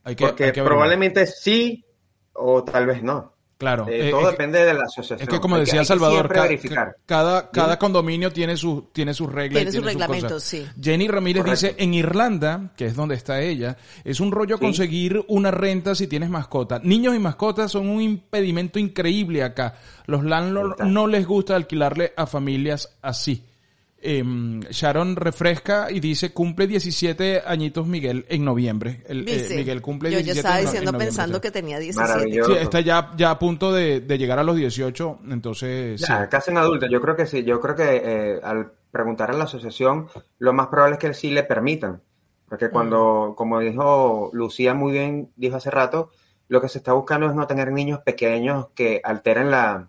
Porque 0.02 0.52
probablemente 0.52 1.26
sí 1.26 1.84
o 2.34 2.62
tal 2.64 2.86
vez 2.86 3.02
no. 3.02 3.34
Claro. 3.56 3.86
Eh, 3.88 4.10
todo 4.10 4.30
depende 4.30 4.64
de 4.64 4.74
la 4.74 4.82
asociación. 4.84 5.20
Es 5.20 5.28
que 5.28 5.40
como 5.40 5.56
decía 5.56 5.84
Salvador, 5.84 6.28
cada, 7.06 7.50
cada, 7.50 7.78
condominio 7.78 8.32
tiene, 8.32 8.56
su, 8.56 8.90
tiene 8.92 9.14
sus 9.14 9.32
reglas. 9.32 9.62
Tiene, 9.62 9.72
sus 9.72 9.84
reglamentos, 9.84 10.42
sí. 10.42 10.66
Jenny 10.80 11.06
Ramírez 11.06 11.44
dice, 11.44 11.74
en 11.78 11.94
Irlanda, 11.94 12.72
que 12.76 12.86
es 12.86 12.96
donde 12.96 13.14
está 13.14 13.40
ella, 13.40 13.76
es 14.02 14.18
un 14.18 14.32
rollo 14.32 14.58
conseguir 14.58 15.24
una 15.28 15.52
renta 15.52 15.94
si 15.94 16.08
tienes 16.08 16.30
mascota. 16.30 16.80
Niños 16.82 17.14
y 17.14 17.20
mascotas 17.20 17.70
son 17.70 17.88
un 17.88 18.02
impedimento 18.02 18.78
increíble 18.78 19.44
acá. 19.44 19.76
Los 20.06 20.24
landlords 20.24 20.84
no 20.84 21.06
les 21.06 21.24
gusta 21.26 21.54
alquilarle 21.54 22.12
a 22.16 22.26
familias 22.26 22.98
así. 23.02 23.44
Em, 24.06 24.60
Sharon 24.60 25.16
refresca 25.16 25.90
y 25.90 25.98
dice 25.98 26.30
cumple 26.30 26.66
17 26.66 27.42
añitos 27.46 27.86
Miguel 27.86 28.26
en 28.28 28.44
noviembre. 28.44 29.02
El, 29.06 29.26
eh, 29.26 29.48
Miguel 29.56 29.80
cumple 29.80 30.10
Yo 30.10 30.18
17 30.18 30.38
estaba 30.38 30.58
diciendo 30.58 30.98
pensando 30.98 31.40
que 31.40 31.50
tenía 31.50 31.78
17. 31.78 32.44
Sí, 32.44 32.52
está 32.60 32.80
ya, 32.80 33.12
ya 33.16 33.30
a 33.30 33.38
punto 33.38 33.72
de, 33.72 34.00
llegar 34.18 34.38
a 34.38 34.42
los 34.42 34.56
18, 34.56 35.20
entonces... 35.30 35.98
Ya, 36.06 36.28
casi 36.28 36.50
un 36.50 36.58
adulto. 36.58 36.86
Yo 36.86 37.00
creo 37.00 37.16
que 37.16 37.24
sí. 37.24 37.44
Yo 37.44 37.58
creo 37.62 37.74
que 37.74 38.02
eh, 38.04 38.40
al 38.42 38.72
preguntar 38.90 39.30
a 39.30 39.32
la 39.32 39.44
asociación, 39.44 40.08
lo 40.38 40.52
más 40.52 40.66
probable 40.66 40.96
es 40.96 41.00
que 41.00 41.14
sí 41.14 41.30
le 41.30 41.42
permitan. 41.44 42.02
Porque 42.46 42.68
cuando, 42.68 43.30
mm. 43.30 43.34
como 43.36 43.60
dijo 43.60 44.28
Lucía 44.34 44.74
muy 44.74 44.92
bien, 44.92 45.30
dijo 45.34 45.56
hace 45.56 45.70
rato, 45.70 46.10
lo 46.48 46.60
que 46.60 46.68
se 46.68 46.76
está 46.76 46.92
buscando 46.92 47.26
es 47.26 47.34
no 47.34 47.46
tener 47.46 47.72
niños 47.72 48.00
pequeños 48.00 48.68
que 48.74 49.00
alteren 49.02 49.50
la 49.50 49.88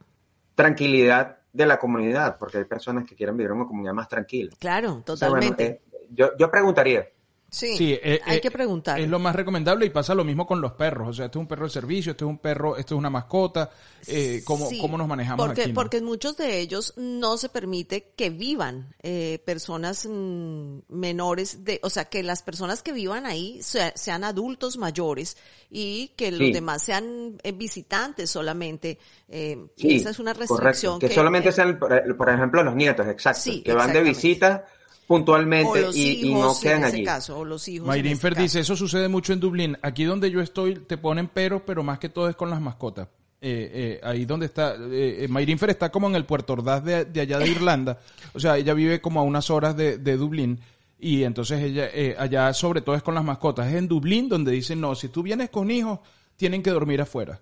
tranquilidad 0.55 1.39
de 1.55 1.65
la 1.65 1.79
comunidad, 1.79 2.37
porque 2.37 2.57
hay 2.57 2.65
personas 2.65 3.05
que 3.05 3.15
quieren 3.15 3.37
vivir 3.37 3.51
en 3.51 3.57
una 3.57 3.67
comunidad 3.67 3.93
más 3.93 4.09
tranquila. 4.09 4.53
Claro, 4.59 5.01
totalmente. 5.05 5.65
Eh, 5.65 5.81
yo, 6.11 6.35
yo 6.37 6.51
preguntaría, 6.51 7.07
Sí, 7.55 7.97
eh, 8.03 8.19
hay 8.25 8.37
eh, 8.37 8.41
que 8.41 8.51
preguntar. 8.51 8.99
Es 8.99 9.07
lo 9.07 9.17
más 9.17 9.33
recomendable 9.33 9.85
y 9.85 9.89
pasa 9.89 10.13
lo 10.13 10.25
mismo 10.25 10.45
con 10.45 10.59
los 10.59 10.73
perros. 10.73 11.09
O 11.09 11.13
sea, 11.13 11.25
este 11.25 11.37
es 11.37 11.41
un 11.41 11.47
perro 11.47 11.65
de 11.65 11.69
servicio, 11.69 12.11
este 12.11 12.25
es 12.25 12.29
un 12.29 12.37
perro, 12.39 12.75
esto 12.75 12.95
es 12.95 12.99
una 12.99 13.09
mascota. 13.09 13.69
Eh, 14.07 14.41
¿cómo, 14.43 14.67
¿Cómo 14.81 14.97
nos 14.97 15.07
manejamos 15.07 15.45
porque, 15.45 15.63
aquí? 15.63 15.71
Porque 15.73 15.97
en 15.97 16.03
muchos 16.03 16.35
de 16.35 16.59
ellos 16.59 16.93
no 16.97 17.37
se 17.37 17.47
permite 17.47 18.11
que 18.15 18.29
vivan 18.29 18.93
eh, 19.01 19.41
personas 19.45 20.05
mm, 20.05 20.79
menores, 20.89 21.63
de, 21.63 21.79
o 21.81 21.89
sea, 21.89 22.05
que 22.05 22.23
las 22.23 22.43
personas 22.43 22.83
que 22.83 22.91
vivan 22.91 23.25
ahí 23.25 23.61
sean 23.61 24.25
adultos 24.25 24.77
mayores 24.77 25.37
y 25.71 26.09
que 26.17 26.31
los 26.31 26.51
demás 26.51 26.83
sean 26.83 27.37
visitantes 27.53 28.29
solamente. 28.29 28.99
esa 29.29 30.09
es 30.09 30.19
una 30.19 30.33
restricción. 30.33 30.99
Que, 30.99 31.09
solamente 31.09 31.53
sean, 31.53 31.79
por 31.79 32.29
ejemplo, 32.29 32.63
los 32.63 32.75
nietos, 32.75 33.07
exacto. 33.07 33.51
que 33.63 33.73
van 33.73 33.93
de 33.93 34.01
visita 34.01 34.65
puntualmente 35.07 35.89
y, 35.93 36.33
no 36.33 36.53
quedan 36.59 36.83
allí. 36.83 37.03
Caso, 37.03 37.39
o 37.39 37.45
los 37.45 37.67
hijos 37.67 37.87
Mayrin 37.87 38.19
dice, 38.37 38.59
eso 38.61 38.75
sucede 38.75 39.07
mucho 39.07 39.33
en 39.33 39.39
Dublín. 39.39 39.77
Aquí 39.81 40.03
donde 40.03 40.31
yo 40.31 40.41
estoy 40.41 40.75
te 40.75 40.97
ponen 40.97 41.27
peros, 41.27 41.61
pero 41.65 41.83
más 41.83 41.99
que 41.99 42.09
todo 42.09 42.29
es 42.29 42.35
con 42.35 42.49
las 42.49 42.61
mascotas. 42.61 43.07
Eh, 43.41 43.71
eh, 43.73 44.01
ahí 44.03 44.25
donde 44.25 44.47
está, 44.47 44.75
eh, 44.75 45.27
eh 45.29 45.55
está 45.67 45.91
como 45.91 46.07
en 46.07 46.15
el 46.15 46.25
Puerto 46.25 46.53
Ordaz 46.53 46.83
de, 46.83 47.21
allá 47.21 47.37
de 47.37 47.47
Irlanda. 47.47 47.99
O 48.33 48.39
sea, 48.39 48.57
ella 48.57 48.73
vive 48.73 49.01
como 49.01 49.19
a 49.19 49.23
unas 49.23 49.49
horas 49.49 49.75
de, 49.77 49.97
de 49.97 50.17
Dublín. 50.17 50.59
Y 50.97 51.23
entonces 51.23 51.61
ella, 51.61 51.89
allá 52.17 52.53
sobre 52.53 52.81
todo 52.81 52.95
es 52.95 53.03
con 53.03 53.13
las 53.13 53.23
mascotas. 53.23 53.67
Es 53.67 53.75
en 53.75 53.87
Dublín 53.87 54.29
donde 54.29 54.51
dicen, 54.51 54.81
no, 54.81 54.95
si 54.95 55.09
tú 55.09 55.21
vienes 55.21 55.49
con 55.49 55.69
hijos, 55.69 55.99
tienen 56.35 56.63
que 56.63 56.71
dormir 56.71 57.01
afuera. 57.01 57.39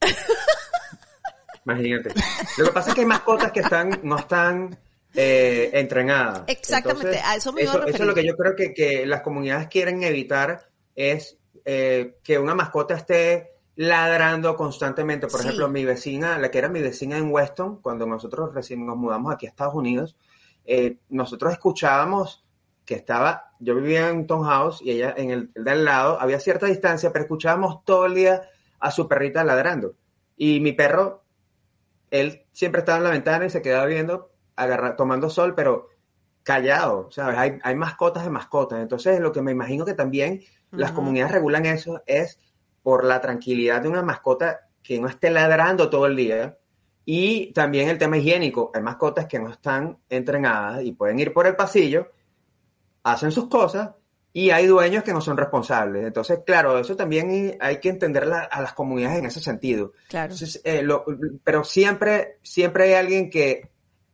Imagínate. 1.64 2.12
Lo 2.58 2.64
que 2.66 2.72
pasa 2.72 2.90
es 2.90 2.94
que 2.94 3.00
hay 3.02 3.06
mascotas 3.06 3.52
que 3.52 3.60
están, 3.60 4.00
no 4.02 4.18
están 4.18 4.76
eh, 5.14 5.70
entrenada. 5.74 6.44
Exactamente, 6.46 7.18
a 7.18 7.36
eso 7.36 7.52
me 7.52 7.62
eso, 7.62 7.84
eso, 7.86 8.02
es 8.02 8.06
lo 8.06 8.14
que 8.14 8.26
yo 8.26 8.36
creo 8.36 8.56
que, 8.56 8.72
que 8.72 9.04
las 9.06 9.20
comunidades 9.20 9.68
quieren 9.68 10.02
evitar 10.02 10.68
es 10.94 11.38
eh, 11.64 12.16
que 12.22 12.38
una 12.38 12.54
mascota 12.54 12.94
esté 12.94 13.52
ladrando 13.76 14.56
constantemente. 14.56 15.26
Por 15.26 15.40
ejemplo, 15.40 15.68
mi 15.68 15.84
vecina, 15.84 16.38
la 16.38 16.50
que 16.50 16.58
era 16.58 16.68
mi 16.68 16.80
vecina 16.80 17.16
en 17.18 17.30
Weston, 17.30 17.80
cuando 17.80 18.06
nosotros 18.06 18.54
recién 18.54 18.84
nos 18.86 18.96
mudamos 18.96 19.32
aquí 19.32 19.46
a 19.46 19.50
Estados 19.50 19.74
Unidos, 19.74 20.16
eh, 20.64 20.98
nosotros 21.08 21.52
escuchábamos 21.52 22.44
que 22.84 22.94
estaba, 22.94 23.52
yo 23.60 23.76
vivía 23.76 24.08
en 24.08 24.26
un 24.28 24.44
house 24.44 24.80
y 24.82 24.92
ella 24.92 25.14
en 25.16 25.30
el, 25.30 25.50
el 25.54 25.64
de 25.64 25.70
al 25.70 25.84
lado, 25.84 26.20
había 26.20 26.40
cierta 26.40 26.66
distancia, 26.66 27.12
pero 27.12 27.24
escuchábamos 27.24 27.84
todo 27.84 28.06
el 28.06 28.14
día 28.14 28.42
a 28.80 28.90
su 28.90 29.06
perrita 29.08 29.44
ladrando. 29.44 29.94
Y 30.36 30.60
mi 30.60 30.72
perro, 30.72 31.22
él 32.10 32.44
siempre 32.52 32.80
estaba 32.80 32.98
en 32.98 33.04
la 33.04 33.10
ventana 33.10 33.46
y 33.46 33.50
se 33.50 33.62
quedaba 33.62 33.86
viendo 33.86 34.31
tomando 34.96 35.30
sol, 35.30 35.54
pero 35.54 35.88
callado, 36.42 37.08
¿sabes? 37.10 37.38
Hay, 37.38 37.58
hay 37.62 37.74
mascotas 37.74 38.24
de 38.24 38.30
mascotas. 38.30 38.80
Entonces, 38.80 39.20
lo 39.20 39.32
que 39.32 39.42
me 39.42 39.52
imagino 39.52 39.84
que 39.84 39.94
también 39.94 40.42
las 40.70 40.92
comunidades 40.92 41.32
regulan 41.32 41.66
eso 41.66 42.02
es 42.06 42.38
por 42.82 43.04
la 43.04 43.20
tranquilidad 43.20 43.82
de 43.82 43.88
una 43.88 44.02
mascota 44.02 44.68
que 44.82 45.00
no 45.00 45.08
esté 45.08 45.30
ladrando 45.30 45.90
todo 45.90 46.06
el 46.06 46.16
día. 46.16 46.58
Y 47.04 47.52
también 47.52 47.88
el 47.88 47.98
tema 47.98 48.16
higiénico. 48.16 48.70
Hay 48.74 48.82
mascotas 48.82 49.26
que 49.26 49.38
no 49.38 49.50
están 49.50 49.98
entrenadas 50.08 50.84
y 50.84 50.92
pueden 50.92 51.18
ir 51.18 51.32
por 51.32 51.46
el 51.46 51.56
pasillo, 51.56 52.12
hacen 53.02 53.32
sus 53.32 53.48
cosas 53.48 53.90
y 54.32 54.50
hay 54.50 54.66
dueños 54.66 55.02
que 55.02 55.12
no 55.12 55.20
son 55.20 55.36
responsables. 55.36 56.06
Entonces, 56.06 56.40
claro, 56.46 56.78
eso 56.78 56.96
también 56.96 57.58
hay 57.60 57.80
que 57.80 57.88
entender 57.88 58.24
a 58.24 58.62
las 58.62 58.72
comunidades 58.72 59.18
en 59.18 59.26
ese 59.26 59.40
sentido. 59.40 59.92
Claro. 60.08 60.34
Eh, 60.64 60.86
pero 61.44 61.64
siempre, 61.64 62.38
siempre 62.42 62.84
hay 62.84 62.94
alguien 62.94 63.30
que 63.30 63.71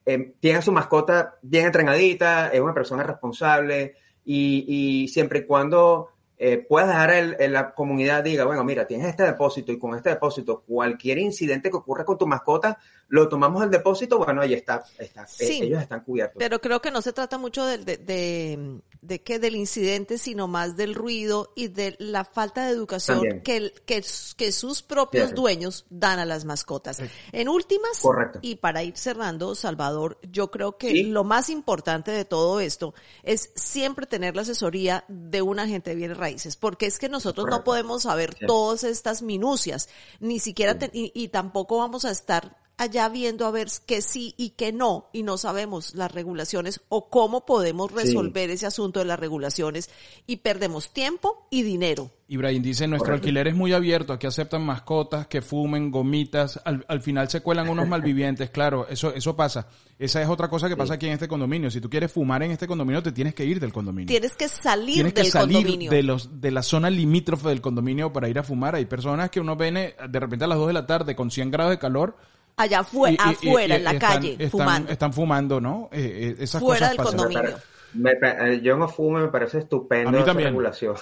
eh, 0.08 0.32
tiene 0.40 0.56
a 0.56 0.62
su 0.62 0.72
mascota 0.72 1.36
bien 1.42 1.66
entrenadita, 1.66 2.48
es 2.48 2.62
una 2.62 2.72
persona 2.72 3.02
responsable 3.02 3.96
y, 4.24 5.06
siempre 5.12 5.40
y 5.40 5.44
cuando 5.44 6.08
eh, 6.38 6.64
puedas 6.66 6.88
dejar 6.88 7.36
en 7.38 7.52
la 7.52 7.74
comunidad 7.74 8.24
diga, 8.24 8.46
bueno, 8.46 8.64
mira, 8.64 8.86
tienes 8.86 9.08
este 9.08 9.24
depósito 9.24 9.70
y 9.70 9.78
con 9.78 9.94
este 9.94 10.08
depósito 10.08 10.64
cualquier 10.66 11.18
incidente 11.18 11.68
que 11.68 11.76
ocurra 11.76 12.06
con 12.06 12.16
tu 12.16 12.26
mascota, 12.26 12.78
lo 13.08 13.28
tomamos 13.28 13.60
al 13.62 13.70
depósito, 13.70 14.16
bueno, 14.16 14.40
ahí 14.40 14.54
está, 14.54 14.82
está 14.98 15.26
ellos 15.40 15.82
están 15.82 16.00
cubiertos. 16.00 16.36
Pero 16.38 16.58
creo 16.58 16.80
que 16.80 16.90
no 16.90 17.02
se 17.02 17.12
trata 17.12 17.36
mucho 17.36 17.66
de, 17.66 17.76
de, 17.76 17.98
de, 17.98 18.80
que 19.24 19.38
del 19.38 19.56
incidente, 19.56 20.18
sino 20.18 20.48
más 20.48 20.76
del 20.76 20.94
ruido 20.94 21.52
y 21.54 21.68
de 21.68 21.96
la 21.98 22.24
falta 22.24 22.66
de 22.66 22.72
educación 22.72 23.42
que, 23.42 23.72
que, 23.86 24.04
que, 24.36 24.52
sus 24.52 24.82
propios 24.82 25.34
dueños 25.34 25.86
dan 25.90 26.18
a 26.18 26.24
las 26.24 26.44
mascotas. 26.44 27.00
En 27.32 27.48
últimas, 27.48 28.02
y 28.42 28.56
para 28.56 28.82
ir 28.82 28.96
cerrando, 28.96 29.54
Salvador, 29.54 30.18
yo 30.30 30.50
creo 30.50 30.76
que 30.76 31.04
lo 31.04 31.24
más 31.24 31.48
importante 31.48 32.10
de 32.10 32.24
todo 32.24 32.60
esto 32.60 32.94
es 33.22 33.50
siempre 33.54 34.06
tener 34.06 34.36
la 34.36 34.42
asesoría 34.42 35.04
de 35.08 35.42
un 35.42 35.58
agente 35.58 35.90
de 35.90 35.96
bienes 35.96 36.16
raíces, 36.16 36.56
porque 36.56 36.86
es 36.86 36.98
que 36.98 37.08
nosotros 37.08 37.46
no 37.48 37.64
podemos 37.64 38.02
saber 38.02 38.34
todas 38.34 38.84
estas 38.84 39.22
minucias, 39.22 39.88
ni 40.20 40.40
siquiera, 40.40 40.76
y 40.92 41.28
tampoco 41.28 41.78
vamos 41.78 42.04
a 42.04 42.10
estar 42.10 42.56
allá 42.78 43.08
viendo 43.08 43.44
a 43.44 43.50
ver 43.50 43.68
qué 43.86 44.00
sí 44.00 44.34
y 44.36 44.50
qué 44.50 44.72
no, 44.72 45.10
y 45.12 45.24
no 45.24 45.36
sabemos 45.36 45.94
las 45.94 46.12
regulaciones 46.12 46.80
o 46.88 47.10
cómo 47.10 47.44
podemos 47.44 47.92
resolver 47.92 48.50
ese 48.50 48.66
asunto 48.66 49.00
de 49.00 49.04
las 49.04 49.18
regulaciones 49.18 49.90
y 50.26 50.36
perdemos 50.36 50.92
tiempo 50.92 51.46
y 51.50 51.62
dinero. 51.62 52.10
Ibrahim 52.30 52.62
dice, 52.62 52.86
nuestro 52.86 53.14
alquiler 53.14 53.48
es 53.48 53.54
muy 53.54 53.72
abierto, 53.72 54.12
aquí 54.12 54.26
aceptan 54.26 54.62
mascotas, 54.64 55.26
que 55.26 55.40
fumen, 55.40 55.90
gomitas, 55.90 56.60
al, 56.64 57.00
final 57.00 57.28
se 57.30 57.40
cuelan 57.40 57.68
unos 57.68 57.88
malvivientes, 57.88 58.50
claro, 58.50 58.86
eso, 58.88 59.12
eso 59.14 59.34
pasa. 59.34 59.66
Esa 59.98 60.22
es 60.22 60.28
otra 60.28 60.48
cosa 60.48 60.68
que 60.68 60.76
pasa 60.76 60.94
aquí 60.94 61.06
en 61.06 61.14
este 61.14 61.26
condominio. 61.26 61.70
Si 61.70 61.80
tú 61.80 61.90
quieres 61.90 62.12
fumar 62.12 62.42
en 62.42 62.52
este 62.52 62.68
condominio, 62.68 63.02
te 63.02 63.10
tienes 63.10 63.34
que 63.34 63.44
ir 63.44 63.58
del 63.58 63.72
condominio. 63.72 64.06
Tienes 64.06 64.36
que 64.36 64.46
salir 64.46 64.94
tienes 64.96 65.14
del 65.14 65.24
que 65.24 65.30
salir 65.30 65.90
De, 65.90 66.02
los, 66.04 66.40
de 66.40 66.50
la 66.52 66.62
zona 66.62 66.90
limítrofe 66.90 67.48
del 67.48 67.60
condominio 67.60 68.12
para 68.12 68.28
ir 68.28 68.38
a 68.38 68.44
fumar. 68.44 68.76
Hay 68.76 68.84
personas 68.84 69.30
que 69.30 69.40
uno 69.40 69.56
ve 69.56 69.96
de 70.08 70.20
repente 70.20 70.44
a 70.44 70.48
las 70.48 70.58
2 70.58 70.68
de 70.68 70.72
la 70.74 70.86
tarde 70.86 71.16
con 71.16 71.32
100 71.32 71.50
grados 71.50 71.70
de 71.70 71.78
calor 71.78 72.16
allá 72.58 72.80
afuera, 72.80 73.76
en 73.76 73.84
la 73.84 73.98
calle, 73.98 74.50
fumando. 74.50 74.92
Están 74.92 75.12
fumando, 75.12 75.60
¿no? 75.60 75.88
Eh, 75.92 76.36
eh 76.38 76.46
Fuera 76.46 76.88
del 76.88 76.98
condominio. 76.98 77.56
Eh, 77.94 78.60
yo 78.62 78.76
no 78.76 78.88
fumo, 78.88 79.18
me 79.18 79.28
parece 79.28 79.58
estupendo. 79.58 80.10
A 80.10 80.12
mí 80.12 80.24
también. 80.24 80.56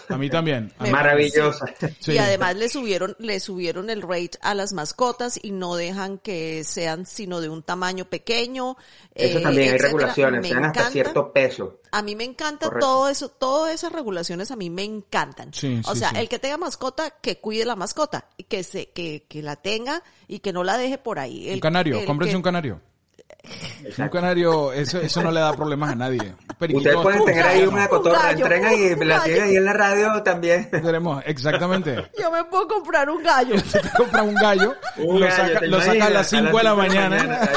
A 0.09 0.16
mí 0.16 0.31
también. 0.31 0.72
Maravillosa. 0.90 1.66
Y 2.07 2.18
además 2.18 2.57
le 2.57 2.68
subieron, 2.68 3.16
le 3.18 3.40
subieron 3.40 3.90
el 3.90 4.03
rate 4.03 4.38
a 4.40 4.55
las 4.55 4.72
mascotas 4.72 5.38
y 5.42 5.51
no 5.51 5.75
dejan 5.75 6.18
que 6.18 6.62
sean 6.64 7.05
sino 7.05 7.40
de 7.40 7.49
un 7.49 7.62
tamaño 7.62 8.05
pequeño. 8.05 8.77
Eso 9.14 9.40
también 9.40 9.72
hay 9.72 9.79
regulaciones, 9.79 10.46
sean 10.46 10.64
hasta 10.64 10.90
cierto 10.90 11.33
peso. 11.33 11.81
A 11.90 12.03
mí 12.03 12.14
me 12.14 12.25
encanta 12.25 12.70
todo 12.79 13.09
eso, 13.09 13.29
todas 13.29 13.75
esas 13.75 13.92
regulaciones 13.92 14.51
a 14.51 14.57
mí 14.57 14.70
me 14.70 14.85
encantan. 14.85 15.51
o 15.85 15.94
sea, 15.94 16.11
el 16.11 16.29
que 16.29 16.38
tenga 16.38 16.57
mascota, 16.57 17.11
que 17.11 17.38
cuide 17.38 17.64
la 17.64 17.77
mascota, 17.77 18.29
y 18.37 18.44
que 18.44 18.62
se, 18.62 18.90
que, 18.90 19.25
que 19.29 19.42
la 19.42 19.57
tenga 19.57 20.03
y 20.29 20.38
que 20.38 20.53
no 20.53 20.62
la 20.64 20.79
deje 20.79 20.99
por 20.99 21.18
ahí. 21.18 21.53
un 21.53 21.61
canario, 21.61 22.05
cómprense 22.05 22.37
un 22.37 22.42
canario. 22.42 22.81
Un 23.98 24.08
canario, 24.08 24.72
eso, 24.72 24.98
eso 25.00 25.22
no 25.22 25.30
le 25.30 25.40
da 25.40 25.52
problemas 25.54 25.90
a 25.92 25.94
nadie. 25.94 26.34
Ustedes 26.58 26.96
pueden 26.96 27.24
tener 27.24 27.46
ahí 27.46 27.66
una 27.66 27.88
cotorra, 27.88 28.30
entren 28.30 28.64
ahí, 28.64 28.94
la 28.96 29.22
tienen 29.22 29.42
ahí 29.44 29.56
en 29.56 29.64
la 29.64 29.72
radio 29.72 30.22
también. 30.22 30.70
Tenemos, 30.70 31.22
exactamente. 31.26 32.10
Yo 32.18 32.30
me 32.30 32.44
puedo 32.44 32.66
comprar 32.68 33.08
un 33.10 33.22
gallo. 33.22 33.54
Usted 33.56 33.80
te 33.82 33.90
compra 33.96 34.22
un 34.22 34.34
gallo, 34.34 34.74
Un 34.98 35.20
lo 35.20 35.26
gallo, 35.26 35.36
saca, 35.48 35.60
¿te 35.60 35.66
lo 35.66 35.80
saca 35.80 36.06
a 36.06 36.10
las 36.10 36.28
5 36.28 36.56
de 36.56 36.64
la 36.64 36.74
mañana. 36.74 37.50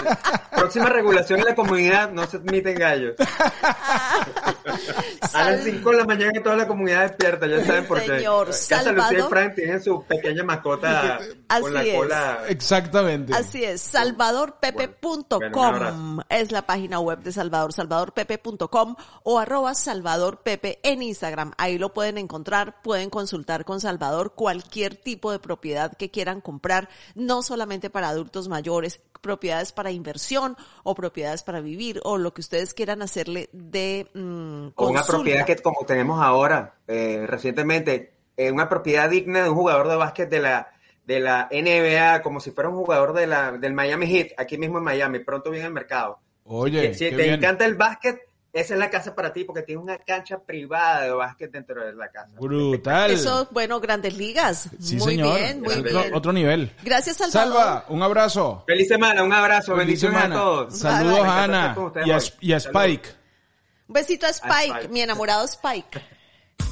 Próxima 0.52 0.90
regulación 0.90 1.40
en 1.40 1.46
la 1.46 1.56
comunidad, 1.56 2.12
no 2.12 2.26
se 2.28 2.38
admiten 2.38 2.76
gallos. 2.78 3.16
A 5.34 5.52
las 5.52 5.64
5 5.64 5.90
de 5.92 5.98
la 5.98 6.06
mañana 6.06 6.32
y 6.36 6.44
toda 6.44 6.56
la 6.56 6.68
comunidad 6.68 7.04
despierta, 7.04 7.48
ya 7.48 7.64
saben 7.66 7.86
por 7.86 8.00
qué. 8.02 8.08
Señor, 8.18 8.48
Casa 8.48 8.52
Lucía 8.52 8.78
y 8.78 8.84
Salvador. 8.86 9.30
Frank 9.30 9.56
tienen 9.56 9.82
su 9.84 10.04
pequeña 10.04 10.44
mascota 10.44 11.20
con 11.62 11.74
la 11.74 11.80
Así 11.80 11.90
es. 11.90 11.96
cola. 11.96 12.40
Exactamente. 12.48 13.34
Así 13.34 13.64
es, 13.64 13.82
salvadorpepe.com 13.82 15.40
Bueno, 15.40 15.52
bueno, 15.52 15.92
es 16.30 16.52
la 16.52 16.64
página 16.64 17.00
web 17.00 17.20
de 17.20 17.32
Salvador, 17.32 17.74
salvadorpepe.com 17.74 18.96
o 19.24 19.40
arroba 19.40 19.74
salvadorpepe 19.74 20.80
en 20.84 21.02
Instagram. 21.02 21.54
Ahí 21.58 21.78
lo 21.78 21.94
pueden 21.94 22.18
encontrar, 22.18 22.82
pueden 22.82 23.10
consultar 23.10 23.66
con 23.66 23.80
Salvador 23.80 24.34
cualquier 24.36 24.96
tipo 24.96 25.32
de 25.32 25.40
propiedad 25.40 25.96
que 25.96 26.12
quieran 26.12 26.42
comprar, 26.42 26.90
no 27.16 27.42
solamente 27.42 27.90
para 27.90 28.10
adultos 28.10 28.48
mayores, 28.48 29.02
propiedades 29.22 29.72
para 29.72 29.92
inversión 29.92 30.56
o 30.84 30.96
propiedades 30.96 31.44
para 31.44 31.62
vivir 31.62 32.00
o 32.04 32.18
lo 32.18 32.34
que 32.34 32.42
ustedes 32.42 32.74
quieran 32.74 33.02
hacerle 33.02 33.50
de 33.52 34.10
mm, 34.14 34.68
O 34.76 34.90
una 34.90 35.04
propiedad 35.04 35.46
que 35.46 35.58
como 35.58 35.86
tenemos 35.86 36.22
ahora, 36.22 36.76
eh, 36.88 37.26
recientemente, 37.28 38.14
eh, 38.38 38.52
una 38.52 38.70
propiedad 38.70 39.10
digna 39.10 39.44
de 39.44 39.50
un 39.50 39.56
jugador 39.56 39.90
de 39.90 39.96
básquet 39.98 40.30
de 40.30 40.40
la, 40.40 40.72
de 41.10 41.20
la 41.20 41.50
NBA, 41.52 42.22
como 42.22 42.40
si 42.40 42.52
fuera 42.52 42.70
un 42.70 42.76
jugador 42.76 43.14
de 43.14 43.26
la, 43.26 43.52
del 43.54 43.74
Miami 43.74 44.06
Heat, 44.06 44.28
aquí 44.38 44.60
mismo 44.60 44.78
en 44.78 44.84
Miami, 44.84 45.18
pronto 45.18 45.50
viene 45.50 45.66
al 45.66 45.74
mercado. 45.74 46.20
Oye, 46.44 46.94
si 46.94 47.06
qué 47.06 47.10
te 47.16 47.24
bien. 47.24 47.34
encanta 47.34 47.66
el 47.66 47.74
básquet, 47.74 48.20
esa 48.54 48.74
es 48.76 48.80
la 48.80 48.92
casa 48.92 49.16
para 49.16 49.34
ti, 49.34 49.44
porque 49.44 49.64
tiene 49.64 49.82
una 49.82 49.98
cancha 49.98 50.38
privada 50.38 51.02
de 51.06 51.12
básquet 51.12 51.52
dentro 51.52 51.84
de 51.84 51.94
la 51.94 52.10
casa. 52.10 52.30
Brutal. 52.40 53.10
Eso, 53.10 53.48
bueno, 53.50 53.80
grandes 53.80 54.16
ligas. 54.16 54.70
sí, 54.80 54.98
muy 54.98 55.14
señor. 55.16 55.36
bien, 55.40 55.62
muy 55.62 55.74
Es 55.74 55.82
bien. 55.84 55.98
otro, 55.98 56.18
otro 56.18 56.32
nivel. 56.32 56.72
Gracias, 56.84 57.18
Salvador. 57.18 57.54
Salva, 57.56 57.86
un 57.90 58.04
abrazo. 58.04 58.64
Feliz 58.68 58.88
semana, 58.88 59.24
un 59.24 59.34
abrazo, 59.34 59.74
Feliz 59.74 59.88
bendiciones 59.88 60.22
semana. 60.22 60.36
a 60.36 60.44
todos. 60.44 60.78
Saludos 60.78 61.20
a 61.26 61.44
Ana 61.44 61.76
y 62.06 62.12
a, 62.12 62.20
y. 62.40 62.54
Spike. 62.54 63.10
Un 63.88 63.94
besito 63.94 64.28
a 64.28 64.30
Spike, 64.30 64.68
Spike. 64.74 64.88
mi 64.90 65.02
enamorado 65.02 65.44
Spike. 65.46 66.00